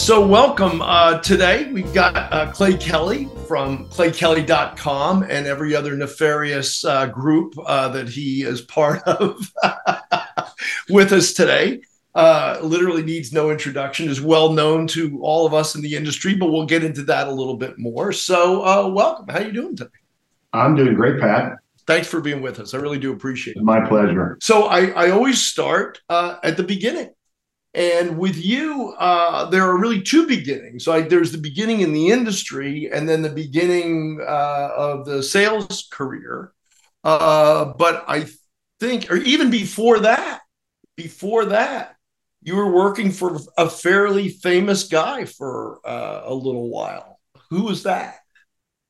[0.00, 0.80] So, welcome.
[0.80, 7.54] Uh, today, we've got uh, Clay Kelley from claykelley.com and every other nefarious uh, group
[7.66, 9.52] uh, that he is part of
[10.88, 11.82] with us today.
[12.14, 16.34] Uh, literally needs no introduction, is well known to all of us in the industry,
[16.34, 18.10] but we'll get into that a little bit more.
[18.10, 19.28] So, uh, welcome.
[19.28, 19.90] How are you doing today?
[20.54, 21.58] I'm doing great, Pat.
[21.86, 22.72] Thanks for being with us.
[22.72, 23.62] I really do appreciate it.
[23.62, 24.38] My pleasure.
[24.40, 27.10] So, I, I always start at the beginning
[27.72, 30.86] and with you, uh, there are really two beginnings.
[30.86, 35.88] Like there's the beginning in the industry, and then the beginning uh, of the sales
[35.90, 36.52] career.
[37.04, 38.26] Uh, but I
[38.80, 40.40] think, or even before that,
[40.96, 41.96] before that,
[42.42, 47.20] you were working for a fairly famous guy for uh, a little while.
[47.50, 48.16] Who was that?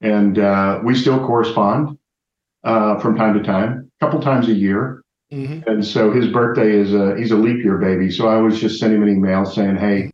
[0.00, 1.98] And uh, we still correspond
[2.64, 5.02] uh, from time to time, a couple times a year.
[5.32, 5.68] Mm-hmm.
[5.68, 8.10] And so his birthday is a he's a leap year baby.
[8.10, 10.12] So I was just sending him an email saying, "Hey,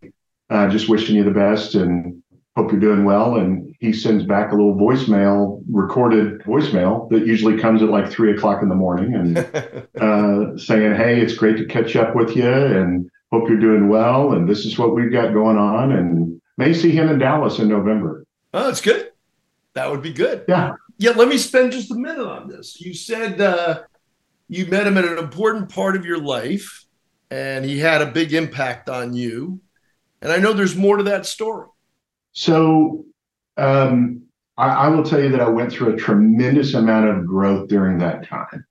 [0.49, 2.23] uh, just wishing you the best and
[2.57, 7.59] hope you're doing well." And he sends back a little voicemail, recorded voicemail that usually
[7.59, 9.39] comes at like three o'clock in the morning, and
[10.01, 14.33] uh, saying, "Hey, it's great to catch up with you, and hope you're doing well.
[14.33, 17.69] And this is what we've got going on, and may see him in Dallas in
[17.69, 18.25] November."
[18.55, 19.13] Oh, that's good.
[19.75, 20.47] That would be good.
[20.49, 20.73] Yeah.
[20.97, 21.11] Yeah.
[21.11, 22.81] Let me spend just a minute on this.
[22.81, 23.39] You said.
[23.39, 23.83] Uh,
[24.49, 26.87] you met him at an important part of your life
[27.31, 29.61] and he had a big impact on you.
[30.21, 31.69] And I know there's more to that story.
[32.33, 33.07] So
[33.57, 34.23] um,
[34.59, 37.99] I, I, will tell you that I went through a tremendous amount of growth during
[37.99, 38.65] that time.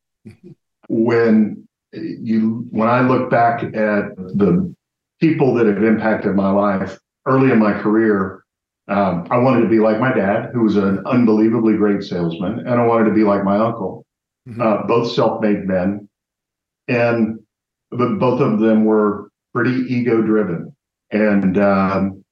[0.89, 4.73] when you when I look back at the
[5.19, 8.43] people that have impacted my life early in my career,
[8.87, 12.69] um, I wanted to be like my dad, who was an unbelievably great salesman, and
[12.69, 14.05] I wanted to be like my uncle
[14.51, 14.61] mm-hmm.
[14.61, 16.07] uh, both self-made men,
[16.87, 17.39] and
[17.91, 20.75] but both of them were pretty ego-driven,
[21.11, 22.23] and um,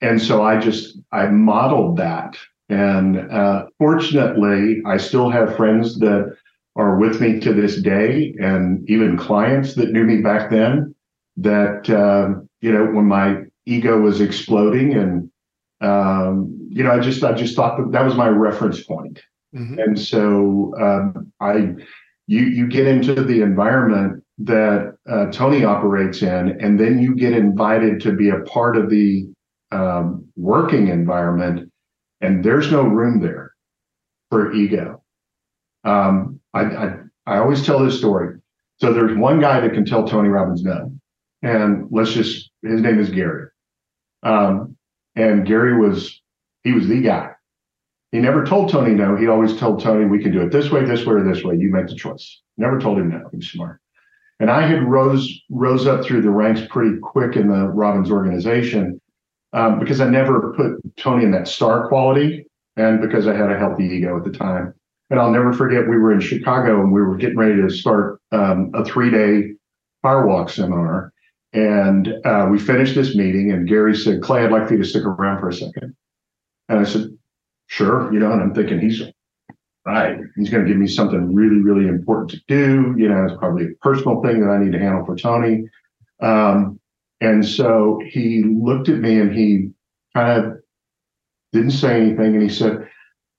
[0.00, 2.36] and so I just I modeled that,
[2.68, 6.36] and uh, fortunately, I still have friends that
[6.76, 10.94] are with me to this day, and even clients that knew me back then.
[11.36, 15.30] That uh, you know, when my ego was exploding, and
[15.80, 19.20] um, you know, I just I just thought that that was my reference point
[19.54, 19.78] Mm-hmm.
[19.78, 21.74] And so um, I,
[22.26, 27.32] you you get into the environment that uh, Tony operates in, and then you get
[27.32, 29.26] invited to be a part of the
[29.72, 31.70] um, working environment,
[32.20, 33.52] and there's no room there
[34.30, 35.02] for ego.
[35.84, 38.38] Um, I, I I always tell this story.
[38.80, 40.92] So there's one guy that can tell Tony Robbins no,
[41.42, 43.48] and let's just his name is Gary.
[44.22, 44.76] Um,
[45.16, 46.20] and Gary was
[46.64, 47.30] he was the guy.
[48.12, 49.16] He never told Tony no.
[49.16, 51.56] He always told Tony, we can do it this way, this way, or this way.
[51.56, 52.40] You make the choice.
[52.56, 53.28] Never told him no.
[53.32, 53.80] He's smart.
[54.40, 59.00] And I had rose rose up through the ranks pretty quick in the Robbins organization
[59.52, 63.58] um, because I never put Tony in that star quality, and because I had a
[63.58, 64.74] healthy ego at the time.
[65.10, 68.20] And I'll never forget we were in Chicago and we were getting ready to start
[68.30, 69.54] um, a three day
[70.04, 71.12] firewalk seminar.
[71.54, 74.88] And uh, we finished this meeting, and Gary said, "Clay, I'd like for you to
[74.88, 75.96] stick around for a second.
[76.68, 77.17] And I said,
[77.68, 79.02] sure, you know, and I'm thinking he's
[79.86, 80.18] right.
[80.36, 82.94] He's going to give me something really, really important to do.
[82.98, 85.68] You know, it's probably a personal thing that I need to handle for Tony.
[86.20, 86.80] Um,
[87.20, 89.70] and so he looked at me and he
[90.14, 90.52] kind of
[91.52, 92.34] didn't say anything.
[92.34, 92.88] And he said,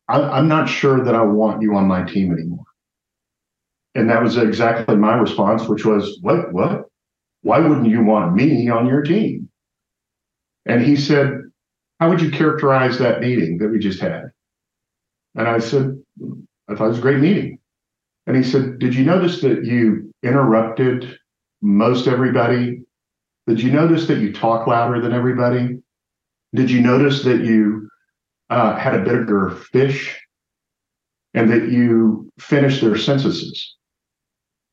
[0.08, 2.66] I'm not sure that I want you on my team anymore.
[3.94, 6.52] And that was exactly my response, which was, What?
[6.52, 6.86] What?
[7.42, 9.50] Why wouldn't you want me on your team?
[10.66, 11.39] And he said,
[12.00, 14.32] how would you characterize that meeting that we just had?
[15.36, 16.02] And I said,
[16.70, 17.60] I thought it was a great meeting.
[18.26, 21.18] And he said, Did you notice that you interrupted
[21.62, 22.82] most everybody?
[23.48, 25.80] Did you notice that you talk louder than everybody?
[26.54, 27.90] Did you notice that you
[28.50, 30.20] uh, had a bigger fish
[31.34, 33.76] and that you finished their censuses?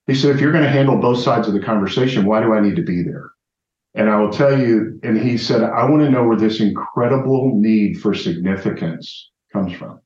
[0.07, 2.61] He said, If you're going to handle both sides of the conversation, why do I
[2.61, 3.31] need to be there?
[3.97, 7.53] And I will tell you, and he said, I want to know where this incredible
[7.55, 10.01] need for significance comes from.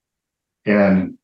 [0.64, 1.18] And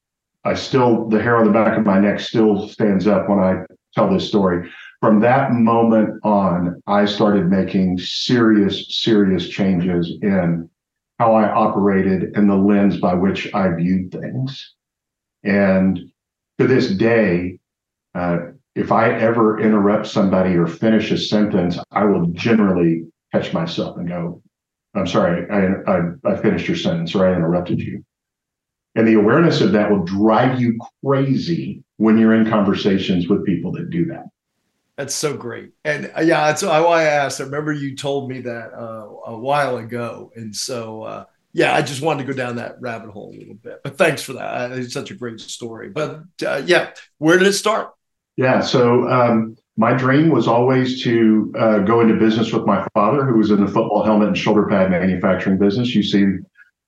[0.45, 3.65] I still, the hair on the back of my neck still stands up when I
[3.95, 4.69] tell this story.
[5.01, 10.69] From that moment on, I started making serious, serious changes in
[11.21, 14.75] how I operated and the lens by which I viewed things.
[15.45, 16.01] And
[16.59, 17.61] to this day,
[18.15, 18.39] uh,
[18.77, 24.07] if I ever interrupt somebody or finish a sentence, I will generally catch myself and
[24.07, 24.43] go,
[24.95, 28.05] I'm sorry, I, I, I finished your sentence or I interrupted you.
[28.95, 33.73] And the awareness of that will drive you crazy when you're in conversations with people
[33.73, 34.25] that do that.
[34.99, 35.73] That's so great.
[35.85, 37.41] And uh, yeah, that's why I asked.
[37.41, 40.33] I remember you told me that uh, a while ago.
[40.37, 43.55] And so, uh, yeah, I just wanted to go down that rabbit hole a little
[43.55, 43.81] bit.
[43.83, 44.73] But thanks for that.
[44.73, 45.89] It's such a great story.
[45.89, 47.93] But uh, yeah, where did it start?
[48.37, 48.61] Yeah.
[48.61, 53.37] So, um, my dream was always to uh, go into business with my father, who
[53.37, 55.95] was in the football helmet and shoulder pad manufacturing business.
[55.95, 56.25] You see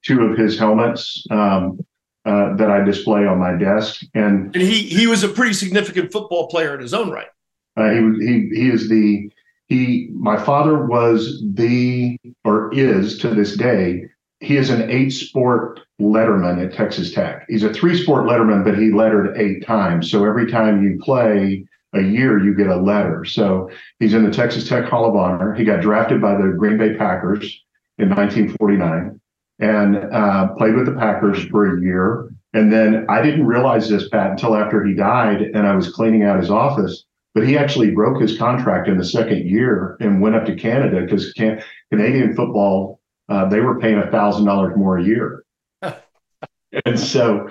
[0.03, 1.85] two of his helmets um,
[2.25, 6.12] uh, that I display on my desk, and, and he he was a pretty significant
[6.12, 7.29] football player in his own right.
[7.77, 9.31] Uh, he he he is the
[9.67, 10.09] he.
[10.12, 14.05] My father was the or is to this day.
[14.40, 17.44] He is an eight sport letterman at Texas Tech.
[17.49, 20.11] He's a three sport letterman, but he lettered eight times.
[20.11, 23.25] So every time you play a year, you get a letter.
[23.25, 25.55] So he's in the Texas Tech Hall of Honor.
[25.55, 27.64] He got drafted by the Green Bay Packers
[27.99, 29.20] in 1949
[29.58, 32.31] and uh, played with the Packers for a year.
[32.55, 36.23] And then I didn't realize this, Pat, until after he died and I was cleaning
[36.23, 37.05] out his office.
[37.34, 41.02] But he actually broke his contract in the second year and went up to Canada
[41.02, 42.98] because can- Canadian football,
[43.29, 45.45] uh, they were paying $1,000 more a year.
[45.83, 47.49] and so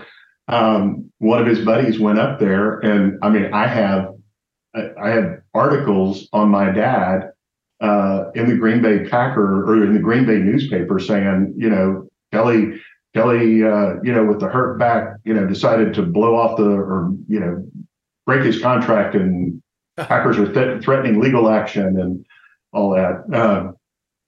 [0.48, 2.80] um, one of his buddies went up there.
[2.80, 4.14] And I mean, I have
[4.76, 7.32] I have articles on my dad
[7.82, 12.08] uh, in the Green Bay Packer or in the Green Bay newspaper saying, you know,
[12.32, 12.80] Kelley,
[13.16, 16.70] Kelley, uh, you know, with the hurt back, you know, decided to blow off the
[16.70, 17.66] or you know
[18.26, 19.62] break his contract, and
[19.98, 22.26] Packers are th- threatening legal action and
[22.74, 23.24] all that.
[23.34, 23.77] Um,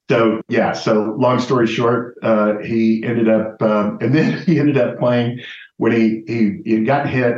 [0.09, 4.77] so yeah, so long story short, uh, he ended up, um, and then he ended
[4.77, 5.39] up playing
[5.77, 7.35] when he he he got hit,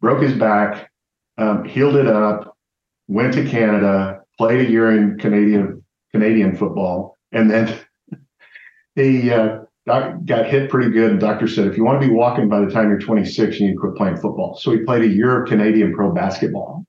[0.00, 0.90] broke his back,
[1.38, 2.56] um, healed it up,
[3.08, 7.78] went to Canada, played a year in Canadian Canadian football, and then
[8.94, 11.10] he uh, got hit pretty good.
[11.10, 13.66] And doctor said, if you want to be walking by the time you're 26, you
[13.66, 14.56] need to quit playing football.
[14.56, 16.83] So he played a year of Canadian pro basketball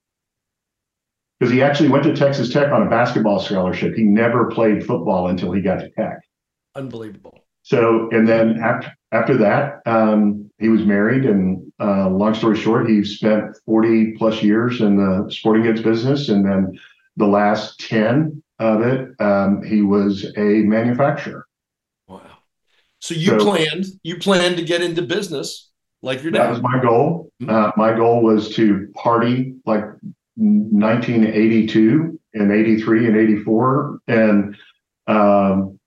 [1.40, 3.96] because he actually went to Texas Tech on a basketball scholarship.
[3.96, 6.20] He never played football until he got to Tech.
[6.76, 7.40] Unbelievable.
[7.64, 12.90] So, and then after after that, um, he was married, and uh, long story short,
[12.90, 16.78] he spent 40 plus years in the sporting goods business, and then
[17.18, 21.48] the last 10 of it, um, he was a manufacturer.
[22.08, 22.22] Wow!
[23.00, 25.72] So you so, planned you planned to get into business
[26.02, 26.44] like your dad.
[26.44, 27.32] That was my goal.
[27.42, 27.50] Mm-hmm.
[27.50, 29.84] Uh, my goal was to party like
[30.36, 34.56] 1982 and 83 and 84, and
[35.08, 35.80] um,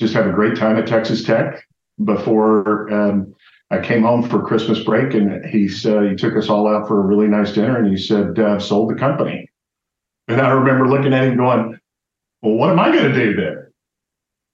[0.00, 1.66] just have a great time at Texas Tech
[2.04, 3.34] before um,
[3.70, 7.00] I came home for Christmas break, and he said he took us all out for
[7.00, 9.50] a really nice dinner, and he said uh, sold the company.
[10.28, 11.78] And I remember looking at him going,
[12.42, 13.72] "Well, what am I going to do there?"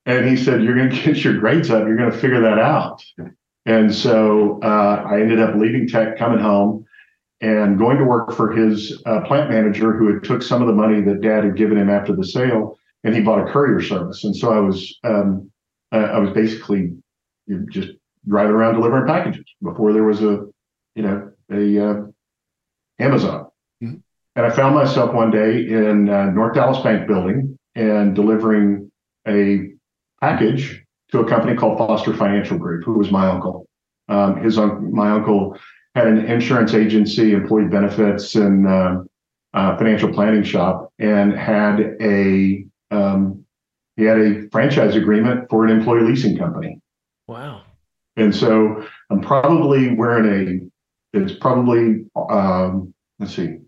[0.07, 1.87] And he said, "You're going to get your grades up.
[1.87, 3.05] You're going to figure that out."
[3.67, 6.87] And so uh, I ended up leaving Tech, coming home,
[7.41, 10.75] and going to work for his uh, plant manager, who had took some of the
[10.75, 14.25] money that Dad had given him after the sale, and he bought a courier service.
[14.25, 15.51] And so I was um,
[15.93, 16.95] I was basically
[17.71, 17.91] just
[18.27, 20.47] driving around delivering packages before there was a,
[20.95, 22.03] you know, a uh,
[22.99, 23.47] Amazon.
[23.83, 23.97] Mm-hmm.
[24.37, 28.91] And I found myself one day in uh, North Dallas Bank building and delivering
[29.27, 29.71] a
[30.21, 33.67] package to a company called Foster Financial Group, who was my uncle.
[34.09, 35.59] Um, his un- my uncle
[35.99, 39.03] had an insurance agency, employee benefits, and uh,
[39.55, 43.45] uh, financial planning shop, and had a um,
[43.97, 46.81] he had a franchise agreement for an employee leasing company.
[47.27, 47.63] Wow.
[48.17, 50.71] And so I'm probably wearing
[51.15, 53.59] a, it's probably, um, let's see,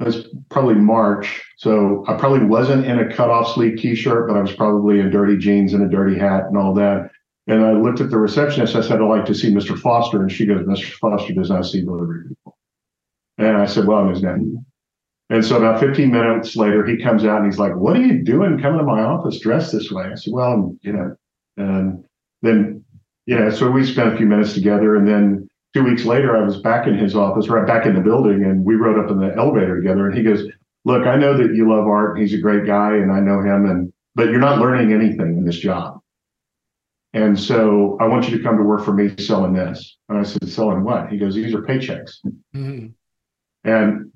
[0.00, 1.42] it's probably March.
[1.56, 5.36] So I probably wasn't in a cutoff sleeve t-shirt, but I was probably in dirty
[5.36, 7.10] jeans and a dirty hat and all that.
[7.46, 8.74] And I looked at the receptionist.
[8.74, 9.78] I said, I'd like to see Mr.
[9.78, 10.22] Foster.
[10.22, 10.92] And she goes, Mr.
[10.94, 12.56] Foster does not see delivery people.
[13.36, 14.62] And I said, well, I'm his nephew.
[15.30, 18.22] And so about 15 minutes later, he comes out and he's like, what are you
[18.22, 20.04] doing coming to my office dressed this way?
[20.04, 21.16] I said, well, you know,
[21.56, 22.04] and
[22.42, 22.84] then,
[23.26, 24.96] yeah, so we spent a few minutes together.
[24.96, 28.00] And then two weeks later, I was back in his office, right back in the
[28.00, 30.06] building, and we rode up in the elevator together.
[30.06, 30.46] And he goes,
[30.84, 32.18] Look, I know that you love art.
[32.18, 35.44] He's a great guy, and I know him, and but you're not learning anything in
[35.44, 36.00] this job.
[37.14, 39.96] And so I want you to come to work for me selling this.
[40.08, 41.08] And I said, Selling what?
[41.10, 42.16] He goes, These are paychecks.
[42.54, 42.88] Mm-hmm.
[43.64, 44.12] And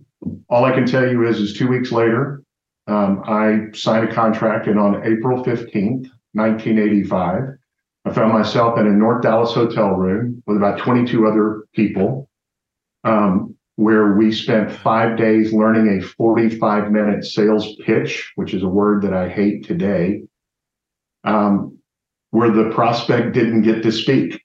[0.48, 2.42] all I can tell you is, is two weeks later,
[2.88, 7.42] um, I signed a contract, and on April 15th 1985.
[8.04, 12.28] I found myself in a North Dallas hotel room with about 22 other people,
[13.04, 18.68] um, where we spent five days learning a 45 minute sales pitch, which is a
[18.68, 20.22] word that I hate today,
[21.24, 21.77] um,
[22.30, 24.42] where the prospect didn't get to speak.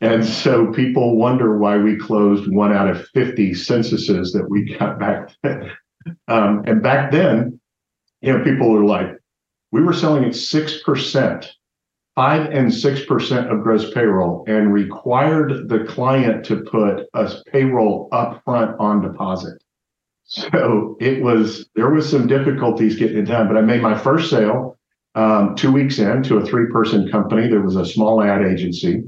[0.00, 4.98] And so people wonder why we closed one out of 50 censuses that we got
[4.98, 5.70] back then.
[6.28, 7.60] Um, and back then,
[8.20, 9.16] you know, people were like,
[9.72, 11.46] we were selling at 6%,
[12.16, 18.78] 5 and 6% of gross payroll, and required the client to put a payroll upfront
[18.80, 19.62] on deposit.
[20.24, 24.30] So it was, there was some difficulties getting it done, but I made my first
[24.30, 24.78] sale
[25.14, 27.48] um, two weeks in to a three person company.
[27.48, 29.02] There was a small ad agency.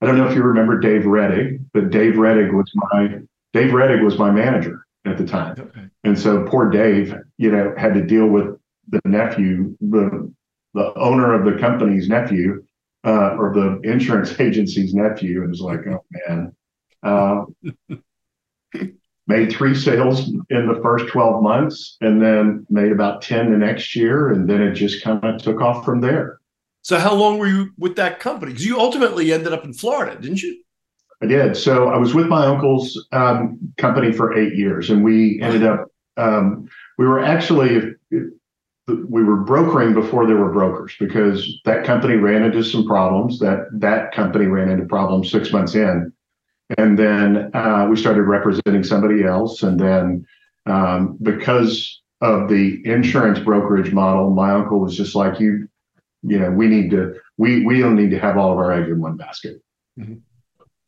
[0.00, 3.20] I don't know if you remember Dave Reddig, but Dave Reddig was my
[3.52, 5.54] Dave Reddig was my manager at the time.
[5.58, 5.86] Okay.
[6.04, 8.56] And so poor Dave, you know, had to deal with
[8.88, 10.32] the nephew, the
[10.74, 12.64] the owner of the company's nephew,
[13.04, 16.54] uh, or the insurance agency's nephew, and was like, oh man.
[17.02, 17.44] Uh,
[19.32, 23.96] made three sales in the first 12 months and then made about 10 the next
[23.96, 26.40] year and then it just kind of took off from there
[26.82, 30.20] so how long were you with that company because you ultimately ended up in florida
[30.20, 30.62] didn't you
[31.22, 31.56] I did.
[31.56, 35.86] So I was with my uncle's um, company for eight years, and we ended up.
[36.16, 37.94] Um, we were actually
[38.88, 43.38] we were brokering before there were brokers because that company ran into some problems.
[43.38, 46.12] That that company ran into problems six months in,
[46.78, 49.62] and then uh, we started representing somebody else.
[49.62, 50.26] And then
[50.66, 55.68] um, because of the insurance brokerage model, my uncle was just like you.
[56.24, 57.14] You know, we need to.
[57.36, 59.60] We we don't need to have all of our eggs in one basket.
[59.98, 60.14] Mm-hmm.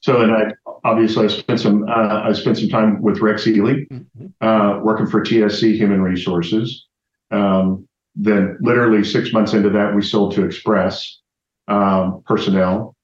[0.00, 0.52] So, and I
[0.84, 4.26] obviously I spent some uh, I spent some time with Rex Ely, mm-hmm.
[4.40, 6.86] uh, working for TSC Human Resources.
[7.32, 11.20] Um, then, literally six months into that, we sold to Express
[11.66, 12.94] um, personnel,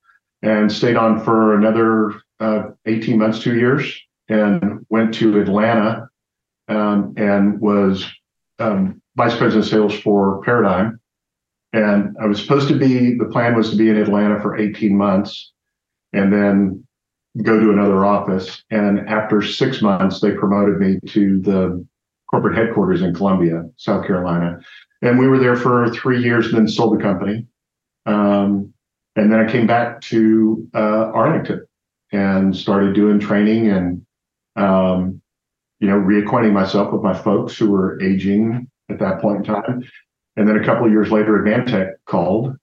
[0.43, 6.09] and stayed on for another uh, 18 months, two years, and went to Atlanta,
[6.69, 8.07] um, and was
[8.59, 11.01] um, vice president of sales for Paradigm.
[11.73, 14.97] And I was supposed to be the plan was to be in Atlanta for 18
[14.97, 15.53] months,
[16.13, 16.87] and then
[17.43, 18.65] go to another office.
[18.71, 21.87] And after six months, they promoted me to the
[22.29, 24.61] corporate headquarters in Columbia, South Carolina.
[25.03, 27.47] And we were there for three years and then sold the company.
[28.07, 28.73] Um,
[29.17, 31.67] and then I came back to uh, Arlington
[32.13, 34.07] and started doing training and,
[34.57, 35.21] um,
[35.79, 39.83] you know, reacquainting myself with my folks who were aging at that point in time.
[40.37, 42.57] And then a couple of years later, Advantech called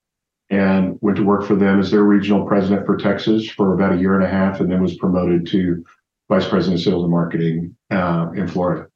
[0.50, 3.98] and went to work for them as their regional president for Texas for about a
[3.98, 5.84] year and a half, and then was promoted to
[6.30, 8.88] vice president of sales and marketing uh, in Florida.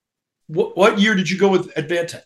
[0.48, 2.24] What, what year did you go with Advantech?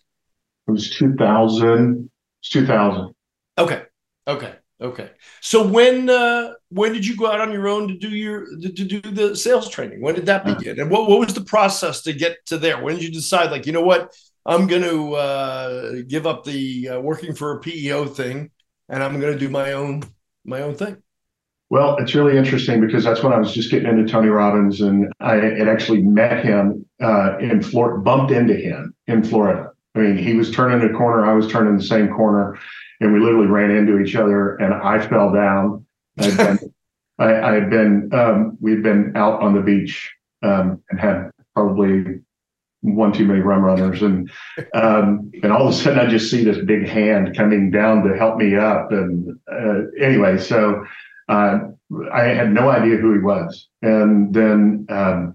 [0.68, 2.10] It was 2000.
[2.42, 3.14] It's 2000.
[3.58, 3.84] Okay.
[4.28, 4.56] Okay.
[4.82, 5.10] Okay.
[5.42, 8.72] So when uh, when did you go out on your own to do your to,
[8.72, 10.02] to do the sales training?
[10.02, 10.56] When did that uh.
[10.56, 10.80] begin?
[10.80, 12.84] And what, what was the process to get to there?
[12.84, 14.14] When did you decide, like, you know what,
[14.46, 18.52] I'm going to uh, give up the uh, working for a PEO thing
[18.90, 20.04] and I'm going to do my own
[20.44, 20.98] my own thing.
[21.70, 25.12] Well, it's really interesting because that's when I was just getting into Tony Robbins, and
[25.20, 29.72] I had actually met him uh, in Florida, bumped into him in Florida.
[29.96, 32.60] I mean, he was turning a corner, I was turning the same corner,
[33.00, 35.86] and we literally ran into each other, and I fell down.
[36.20, 36.60] I'd been,
[37.20, 40.12] I, I, had been, um, we'd been out on the beach
[40.44, 42.20] um, and had probably
[42.82, 44.02] one too many rum runners.
[44.02, 44.30] And
[44.74, 48.16] um, and all of a sudden I just see this big hand coming down to
[48.18, 48.92] help me up.
[48.92, 50.84] And uh, anyway so
[51.28, 51.60] uh,
[52.14, 53.68] I had no idea who he was.
[53.82, 55.35] And then um,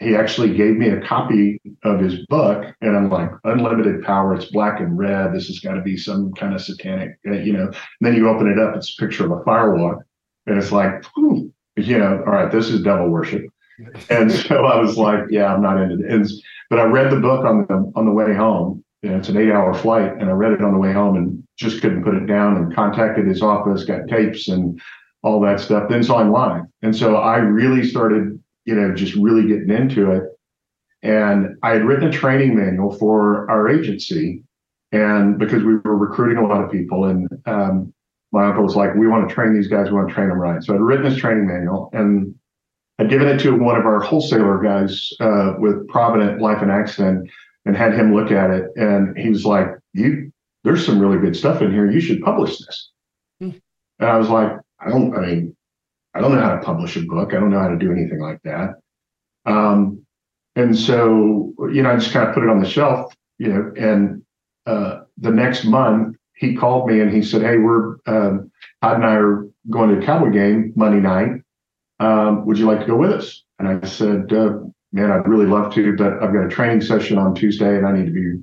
[0.00, 4.46] he actually gave me a copy of his book and I'm like unlimited power it's
[4.46, 7.66] black and red this has got to be some kind of satanic uh, you know
[7.66, 10.00] and then you open it up it's a picture of a firewalk
[10.46, 13.44] and it's like whew, you know all right this is devil worship
[14.10, 16.30] and so I was like yeah I'm not into it
[16.70, 18.84] but I read the book on the on the way home.
[19.02, 21.16] You know, it's an eight hour flight, and I read it on the way home
[21.16, 22.56] and just couldn't put it down.
[22.56, 24.80] And contacted his office, got tapes and
[25.22, 25.88] all that stuff.
[25.88, 30.10] Then saw him live, and so I really started, you know, just really getting into
[30.12, 30.24] it.
[31.02, 34.42] And I had written a training manual for our agency,
[34.92, 37.92] and because we were recruiting a lot of people, and um,
[38.32, 39.88] my uncle was like, "We want to train these guys.
[39.88, 42.34] We want to train them right." So I'd written this training manual, and
[42.98, 47.28] I'd given it to one of our wholesaler guys uh, with Provident Life and Accident
[47.66, 48.70] and had him look at it.
[48.76, 51.90] And he was like, You, there's some really good stuff in here.
[51.90, 52.90] You should publish this.
[53.40, 53.50] Hmm.
[53.98, 55.53] And I was like, I don't, I mean,
[56.14, 57.34] I don't know how to publish a book.
[57.34, 58.76] I don't know how to do anything like that.
[59.46, 60.04] Um,
[60.56, 63.72] and so, you know, I just kind of put it on the shelf, you know,
[63.76, 64.22] and
[64.66, 68.50] uh, the next month he called me and he said, "Hey, we're um,
[68.82, 71.42] Todd and I are going to a Cowboy game Monday night.
[72.00, 74.58] Um, would you like to go with us?" And I said, uh,
[74.92, 77.92] "Man, I'd really love to, but I've got a training session on Tuesday, and I
[77.92, 78.42] need to be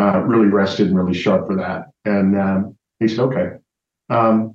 [0.00, 3.50] uh, really rested and really sharp for that." And um, he said, "Okay."
[4.10, 4.54] Um,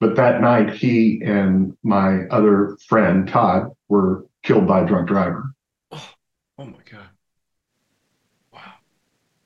[0.00, 5.54] but that night, he and my other friend Todd were killed by a drunk driver.
[5.92, 6.08] Oh,
[6.58, 7.08] oh my god!
[8.52, 8.72] Wow,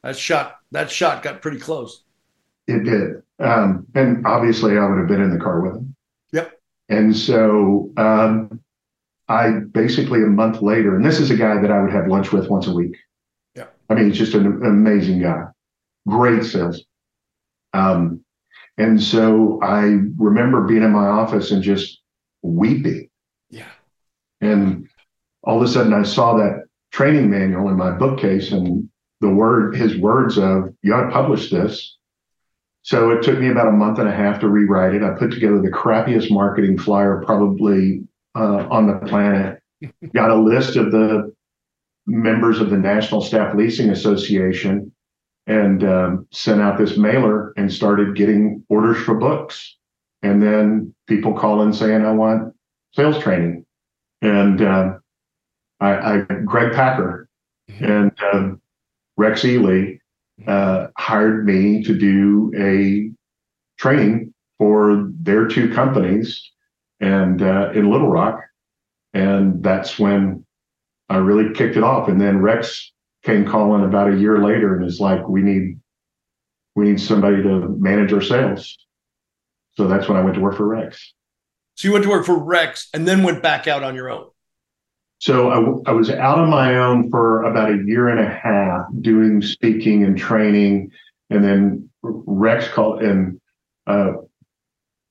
[0.04, 2.04] that shot that shot got pretty close.
[2.66, 3.22] It did.
[3.40, 5.94] Um, and obviously, I would have been in the car with him.
[6.32, 6.52] Yep.
[6.88, 8.60] And so um,
[9.28, 12.32] I basically a month later, and this is a guy that I would have lunch
[12.32, 12.96] with once a week.
[13.54, 13.66] Yeah.
[13.90, 15.44] I mean, he's just an amazing guy,
[16.06, 16.84] great sales.
[17.72, 18.23] Um,
[18.76, 22.00] and so I remember being in my office and just
[22.42, 23.08] weeping.
[23.50, 23.70] Yeah.
[24.40, 24.88] And
[25.42, 28.88] all of a sudden, I saw that training manual in my bookcase and
[29.20, 31.96] the word, his words of, you ought to publish this.
[32.82, 35.02] So it took me about a month and a half to rewrite it.
[35.02, 38.02] I put together the crappiest marketing flyer probably
[38.34, 39.60] uh, on the planet.
[40.14, 41.32] Got a list of the
[42.06, 44.92] members of the National Staff Leasing Association
[45.46, 49.76] and um, sent out this mailer and started getting orders for books.
[50.22, 52.54] And then people call in saying, I want
[52.94, 53.66] sales training.
[54.22, 54.94] And uh,
[55.80, 57.28] I, I, Greg Packer
[57.70, 57.84] mm-hmm.
[57.84, 58.56] and uh,
[59.16, 59.96] Rex Ely
[60.46, 63.10] uh, hired me to do a
[63.78, 66.50] training for their two companies
[67.00, 68.40] and uh, in Little Rock.
[69.12, 70.44] And that's when
[71.10, 72.08] I really kicked it off.
[72.08, 72.92] And then Rex
[73.24, 75.80] came calling about a year later and is like, we need
[76.76, 78.76] we need somebody to manage our sales.
[79.76, 81.14] So that's when I went to work for Rex.
[81.76, 84.28] So you went to work for Rex and then went back out on your own.
[85.18, 88.86] So I, I was out on my own for about a year and a half
[89.00, 90.90] doing speaking and training.
[91.30, 93.40] And then Rex called and
[93.86, 94.12] uh,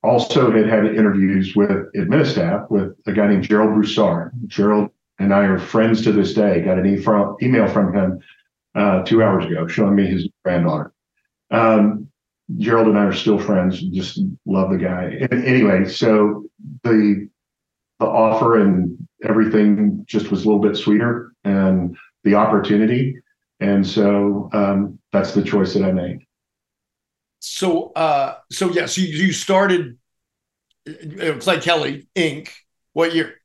[0.04, 4.34] also had had interviews with Administaff with a guy named Gerald Broussard.
[4.48, 4.92] Gerald
[5.24, 6.62] and I are friends to this day.
[6.62, 6.86] Got an
[7.42, 8.20] email from him
[8.76, 10.94] uh, two hours ago showing me his granddaughter.
[11.50, 12.10] Um,
[12.58, 13.82] Gerald and I are still friends.
[13.82, 15.28] Just love the guy.
[15.32, 16.46] Anyway, so
[16.84, 17.30] the
[18.00, 23.16] the offer and everything just was a little bit sweeter and the opportunity.
[23.60, 26.20] And so um, that's the choice that I made.
[27.40, 29.98] So, uh, so yes, yeah, so you, you started
[30.88, 32.50] uh, Clay Kelley Inc.
[32.94, 33.36] What year?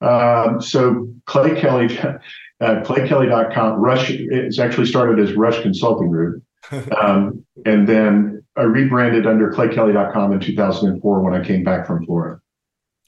[0.00, 1.98] Um, so Clay Kelley,
[2.60, 3.80] uh, ClayKelley.com.
[3.80, 4.10] Rush.
[4.10, 6.42] It's actually started as Rush Consulting Group,
[7.00, 12.40] um, and then I rebranded under ClayKelley.com in 2004 when I came back from Florida.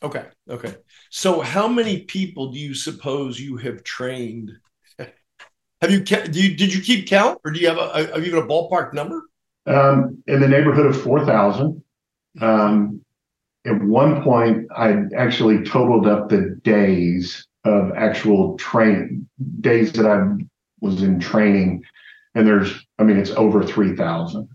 [0.03, 0.25] Okay.
[0.49, 0.75] Okay.
[1.11, 4.53] So, how many people do you suppose you have trained?
[5.81, 8.31] Have you, do you did you keep count, or do you have a, have you
[8.31, 9.23] got a ballpark number?
[9.65, 11.83] Um, in the neighborhood of four thousand.
[12.39, 13.03] Um,
[13.67, 19.29] at one point, I actually totaled up the days of actual training
[19.61, 20.45] days that I
[20.81, 21.85] was in training,
[22.35, 24.49] and there's, I mean, it's over three thousand.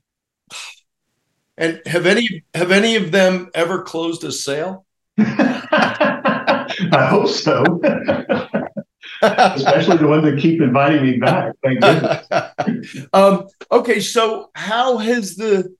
[1.57, 4.85] And have any have any of them ever closed a sale?
[5.17, 7.63] I hope so.
[9.21, 11.53] Especially the ones that keep inviting me back.
[11.63, 13.07] Thank goodness.
[13.13, 15.73] um, okay, so how has the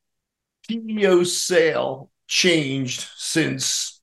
[0.68, 4.02] PEO sale changed since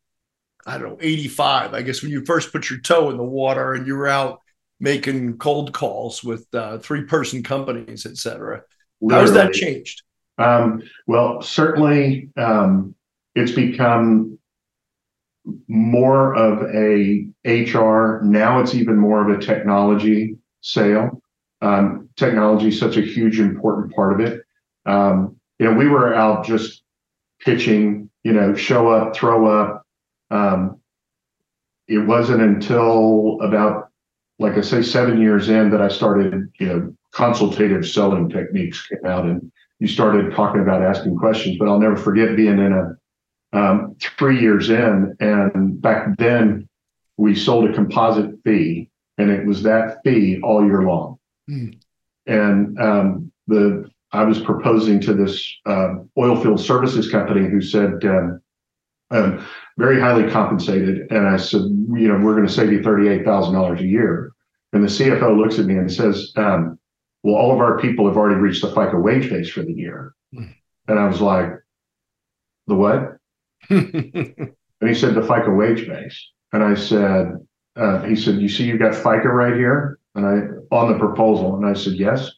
[0.64, 3.74] I don't know, 85, I guess when you first put your toe in the water
[3.74, 4.40] and you were out
[4.78, 8.62] making cold calls with uh, three person companies, et cetera.
[9.10, 10.02] How's that changed?
[10.38, 12.94] Um, well, certainly um,
[13.34, 14.38] it's become
[15.68, 18.22] more of a HR.
[18.24, 21.22] Now it's even more of a technology sale.
[21.60, 24.42] Um, technology is such a huge, important part of it.
[24.86, 26.82] Um, you know, we were out just
[27.40, 29.86] pitching, you know, show up, throw up.
[30.30, 30.80] Um,
[31.88, 33.90] it wasn't until about,
[34.38, 39.04] like I say, seven years in that I started, you know, consultative selling techniques came
[39.04, 41.58] out and you started talking about asking questions.
[41.58, 42.96] But I'll never forget being in a
[43.52, 45.14] um, three years in.
[45.20, 46.68] And back then,
[47.16, 51.18] we sold a composite fee, and it was that fee all year long.
[51.50, 51.78] Mm.
[52.26, 58.04] And um, the I was proposing to this uh, oil field services company who said,
[58.04, 58.40] um,
[59.12, 59.46] um,
[59.78, 61.10] very highly compensated.
[61.10, 64.32] And I said, you know, we're going to save you $38,000 a year.
[64.72, 66.78] And the CFO looks at me and says, um,
[67.22, 70.14] well, all of our people have already reached the FICA wage base for the year.
[70.34, 70.54] Mm.
[70.88, 71.50] And I was like,
[72.66, 73.18] the what?
[73.70, 76.28] and he said, the FICA wage base.
[76.52, 77.32] And I said,
[77.76, 79.98] uh, he said, you see, you've got FICA right here.
[80.14, 81.56] And I, on the proposal.
[81.56, 82.30] And I said, yes.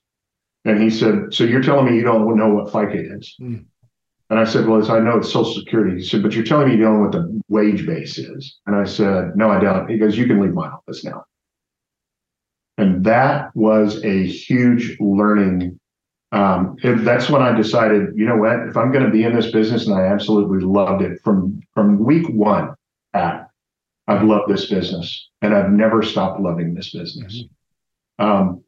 [0.65, 3.37] And he said, So you're telling me you don't know what FICA is?
[3.41, 3.65] Mm.
[4.31, 5.97] And I said, Well, as I know it's Social Security.
[5.97, 8.59] He said, But you're telling me you don't know what the wage base is.
[8.67, 9.89] And I said, No, I don't.
[9.89, 11.25] He goes, You can leave my office now.
[12.79, 15.79] And that was a huge learning.
[16.33, 19.53] Um, that's when I decided, you know what, if I'm going to be in this
[19.53, 22.75] business, and I absolutely loved it from from week one,
[23.13, 23.49] at
[24.09, 27.45] I've loved this business, and I've never stopped loving this business.
[28.19, 28.25] Mm-hmm.
[28.25, 28.65] Um,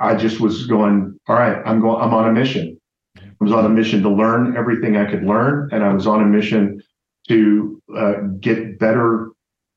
[0.00, 2.80] I just was going, all right, I'm going, I'm on a mission.
[3.16, 6.22] I was on a mission to learn everything I could learn, and I was on
[6.22, 6.82] a mission
[7.28, 9.30] to uh, get better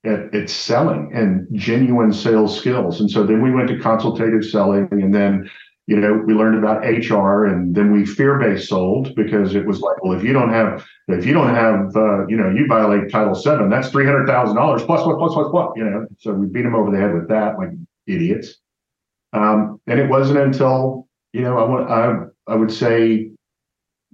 [0.05, 2.99] at, at selling and genuine sales skills.
[2.99, 5.49] And so then we went to consultative selling, and then
[5.88, 10.01] you know we learned about hr and then we fear-based sold because it was like
[10.03, 13.36] well if you don't have if you don't have uh, you know you violate title
[13.36, 16.31] seven that's $300000 plus plus plus plus plus what plus what what you know so
[16.33, 17.69] we beat them over the head with that like
[18.07, 18.59] idiots
[19.34, 22.15] um, and it wasn't until you know I, I,
[22.48, 23.30] I would say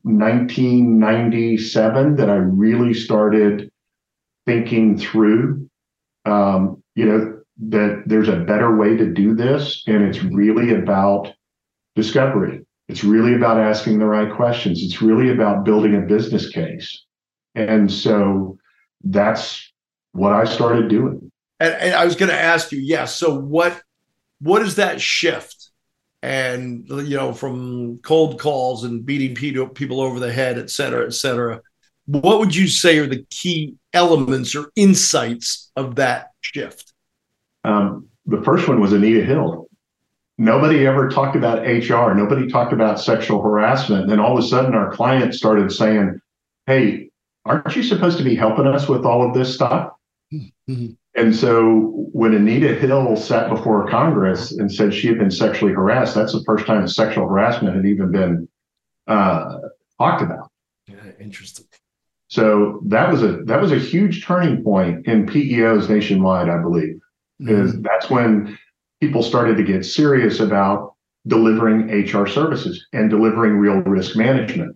[0.04, 3.70] 1997 that i really started
[4.46, 5.70] thinking through
[6.26, 7.36] um, you know
[7.70, 11.34] that there's a better way to do this and it's really about
[11.96, 12.66] discovery.
[12.88, 14.82] It's really about asking the right questions.
[14.82, 17.06] It's really about building a business case.
[17.56, 18.58] And so
[19.04, 19.72] that's
[20.14, 21.32] what I started doing.
[21.60, 22.90] And, and I was going to ask you, yes.
[22.90, 23.82] Yeah, so what
[24.40, 25.72] what is that shift?
[26.22, 31.14] And you know, from cold calls and beating people over the head, et cetera, et
[31.14, 31.62] cetera.
[32.06, 36.94] What would you say are the key elements or insights of that shift?
[37.64, 39.70] Um, the first one was Anita Hill
[40.40, 42.16] nobody ever talked about HR.
[42.16, 44.04] Nobody talked about sexual harassment.
[44.04, 46.20] And then all of a sudden, our client started saying,
[46.66, 47.12] Hey,
[47.46, 49.92] aren't you supposed to be helping us with all of this stuff?
[51.20, 51.28] Mm-hmm.
[51.28, 56.16] And so when Anita Hill sat before Congress and said she had been sexually harassed,
[56.16, 58.48] that's the first time sexual harassment had even been
[59.08, 59.58] uh,
[59.98, 60.52] talked about.
[60.88, 61.66] Yeah, interesting.
[62.28, 67.00] So that was a that was a huge turning point in PEOs nationwide, I believe.
[67.42, 67.66] Mm-hmm.
[67.66, 68.58] Is that's when
[69.02, 70.94] people started to get serious about
[71.28, 74.76] delivering HR services and delivering real risk management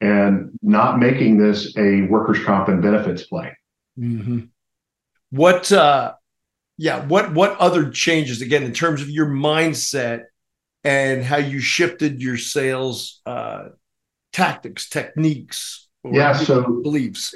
[0.00, 3.56] and not making this a workers' comp and benefits play.
[3.98, 4.40] Mm-hmm.
[5.30, 6.14] What, uh,
[6.80, 10.24] yeah, what what other changes again in terms of your mindset
[10.82, 13.68] and how you shifted your sales uh,
[14.32, 15.88] tactics, techniques?
[16.10, 17.34] Yeah, so beliefs.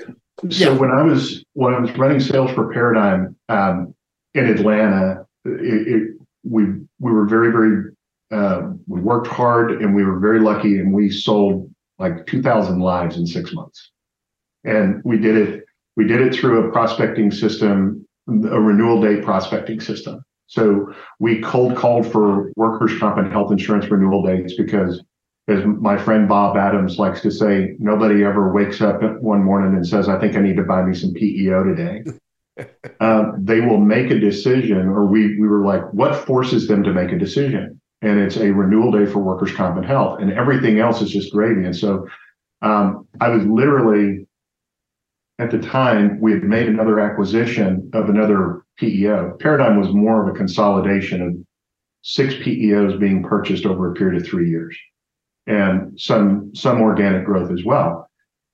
[0.51, 0.79] So yeah.
[0.79, 3.95] when I was when I was running sales for Paradigm um,
[4.33, 6.03] in Atlanta, it, it,
[6.43, 6.65] we
[6.99, 7.93] we were very very
[8.31, 13.19] uh, we worked hard and we were very lucky and we sold like 2000 lives
[13.19, 13.91] in six months
[14.65, 15.64] and we did it
[15.97, 21.77] we did it through a prospecting system a renewal date prospecting system so we cold
[21.77, 25.03] called for workers comp and health insurance renewal dates because
[25.49, 29.87] as my friend bob adams likes to say nobody ever wakes up one morning and
[29.87, 32.03] says i think i need to buy me some peo today
[33.01, 36.93] um, they will make a decision, or we we were like, what forces them to
[36.93, 37.81] make a decision?
[38.03, 41.33] And it's a renewal day for workers' comp and health, and everything else is just
[41.33, 41.65] gravy.
[41.65, 42.07] And so
[42.63, 44.24] um, I was literally
[45.39, 49.37] at the time we had made another acquisition of another PEO.
[49.41, 51.37] Paradigm was more of a consolidation of
[52.03, 54.77] six PEOs being purchased over a period of three years,
[55.47, 58.09] and some some organic growth as well.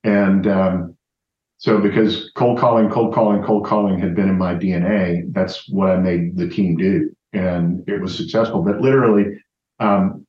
[0.04, 0.96] And um,
[1.58, 5.90] so because cold calling, cold calling, cold calling had been in my DNA, that's what
[5.90, 7.14] I made the team do.
[7.32, 8.62] And it was successful.
[8.62, 9.38] But literally,
[9.78, 10.26] um,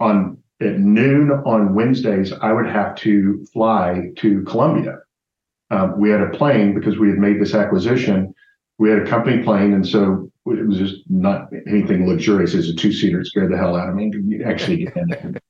[0.00, 4.98] on at noon on Wednesdays, I would have to fly to Columbia.
[5.70, 8.34] Um, we had a plane because we had made this acquisition.
[8.78, 12.54] We had a company plane, and so it was just not anything luxurious.
[12.54, 13.20] It's a two-seater.
[13.20, 15.42] It scared the hell out of me to actually get in it.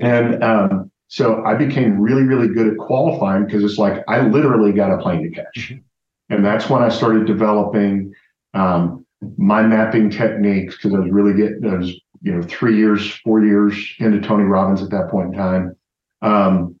[0.00, 4.72] And um, so I became really, really good at qualifying because it's like I literally
[4.72, 5.70] got a plane to catch.
[5.72, 6.34] Mm-hmm.
[6.34, 8.12] And that's when I started developing
[8.54, 13.14] um, mind mapping techniques because I was really getting, I was, you know, three years,
[13.24, 15.76] four years into Tony Robbins at that point in time.
[16.22, 16.75] Um,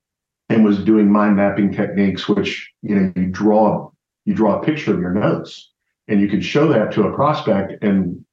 [0.48, 3.90] and was doing mind mapping techniques, which, you know, you draw,
[4.24, 5.72] you draw a picture of your notes
[6.08, 8.24] and you could show that to a prospect and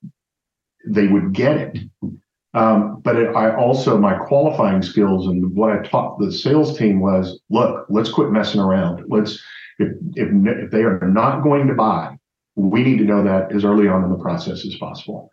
[0.85, 1.79] they would get it.
[2.53, 6.99] Um, but it, I also my qualifying skills and what I taught the sales team
[6.99, 9.03] was, look, let's quit messing around.
[9.09, 9.41] Let's
[9.79, 12.15] if if, if they are not going to buy,
[12.55, 15.31] we need to know that as early on in the process as possible.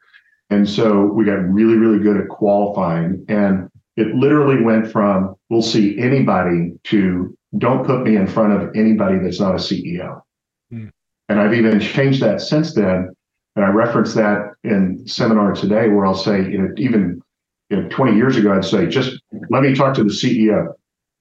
[0.49, 3.70] And so we got really really good at qualifying, and
[4.01, 9.19] it literally went from we'll see anybody to don't put me in front of anybody
[9.19, 10.23] that's not a CEO.
[10.71, 10.89] Hmm.
[11.29, 13.11] And I've even changed that since then
[13.57, 17.21] and I reference that in seminar today where I'll say, you know, even
[17.69, 20.73] you know, 20 years ago, I'd say, just let me talk to the CEO,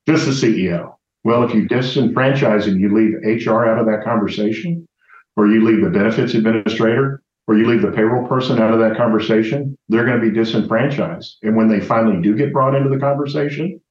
[0.07, 0.95] just the CEO.
[1.23, 4.87] Well, if you disenfranchise and you leave HR out of that conversation,
[5.35, 8.95] or you leave the benefits administrator, or you leave the payroll person out of that
[8.95, 11.39] conversation, they're going to be disenfranchised.
[11.41, 13.81] And when they finally do get brought into the conversation,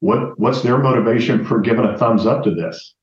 [0.00, 2.96] what what's their motivation for giving a thumbs up to this?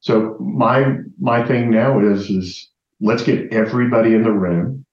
[0.00, 2.70] So my my thing now is is
[3.02, 4.86] let's get everybody in the room,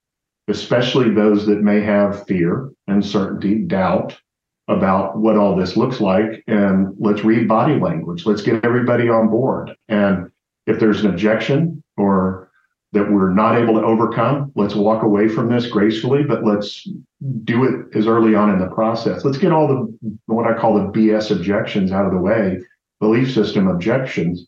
[0.50, 4.20] especially those that may have fear, uncertainty, doubt
[4.68, 8.26] about what all this looks like, and let's read body language.
[8.26, 9.72] Let's get everybody on board.
[9.88, 10.30] And
[10.68, 12.45] if there's an objection or
[12.96, 16.88] that we're not able to overcome, let's walk away from this gracefully, but let's
[17.44, 19.26] do it as early on in the process.
[19.26, 22.60] Let's get all the what I call the BS objections out of the way,
[23.02, 24.48] belief system objections